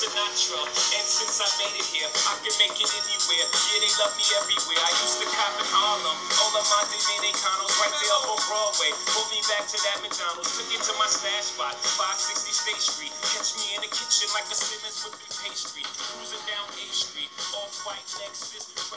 Sinatra, 0.00 0.56
and 0.56 1.06
since 1.06 1.42
I 1.42 1.48
made 1.60 1.76
it 1.76 1.89
I 2.26 2.34
can 2.42 2.54
make 2.58 2.74
it 2.74 2.90
anywhere. 2.90 3.46
Yeah, 3.46 3.78
they 3.78 3.92
love 4.02 4.14
me 4.18 4.26
everywhere. 4.42 4.80
I 4.82 4.92
used 5.00 5.18
to 5.22 5.26
cop 5.30 5.54
in 5.60 5.66
Harlem, 5.70 6.18
all 6.42 6.52
of 6.58 6.66
my 6.66 6.82
Dominicanos 6.90 7.72
right 7.78 7.94
there 7.94 8.14
up 8.18 8.26
on 8.34 8.40
Broadway. 8.50 8.90
Pulled 9.14 9.30
me 9.30 9.40
back 9.46 9.64
to 9.70 9.78
that 9.78 9.98
McDonald's, 10.02 10.50
took 10.58 10.70
it 10.74 10.82
to 10.90 10.92
my 10.98 11.06
stash 11.06 11.54
spot, 11.54 11.78
560 11.78 12.50
State 12.50 12.82
Street. 12.82 13.14
Catch 13.30 13.54
me 13.62 13.78
in 13.78 13.80
the 13.86 13.90
kitchen 13.92 14.26
like 14.34 14.48
a 14.50 14.56
Simmons 14.56 14.98
whipping 15.06 15.34
pastry, 15.44 15.84
cruising 15.86 16.44
down 16.50 16.66
A 16.66 16.84
Street, 16.90 17.30
off 17.54 17.74
white 17.86 18.02
Lexus. 18.18 18.90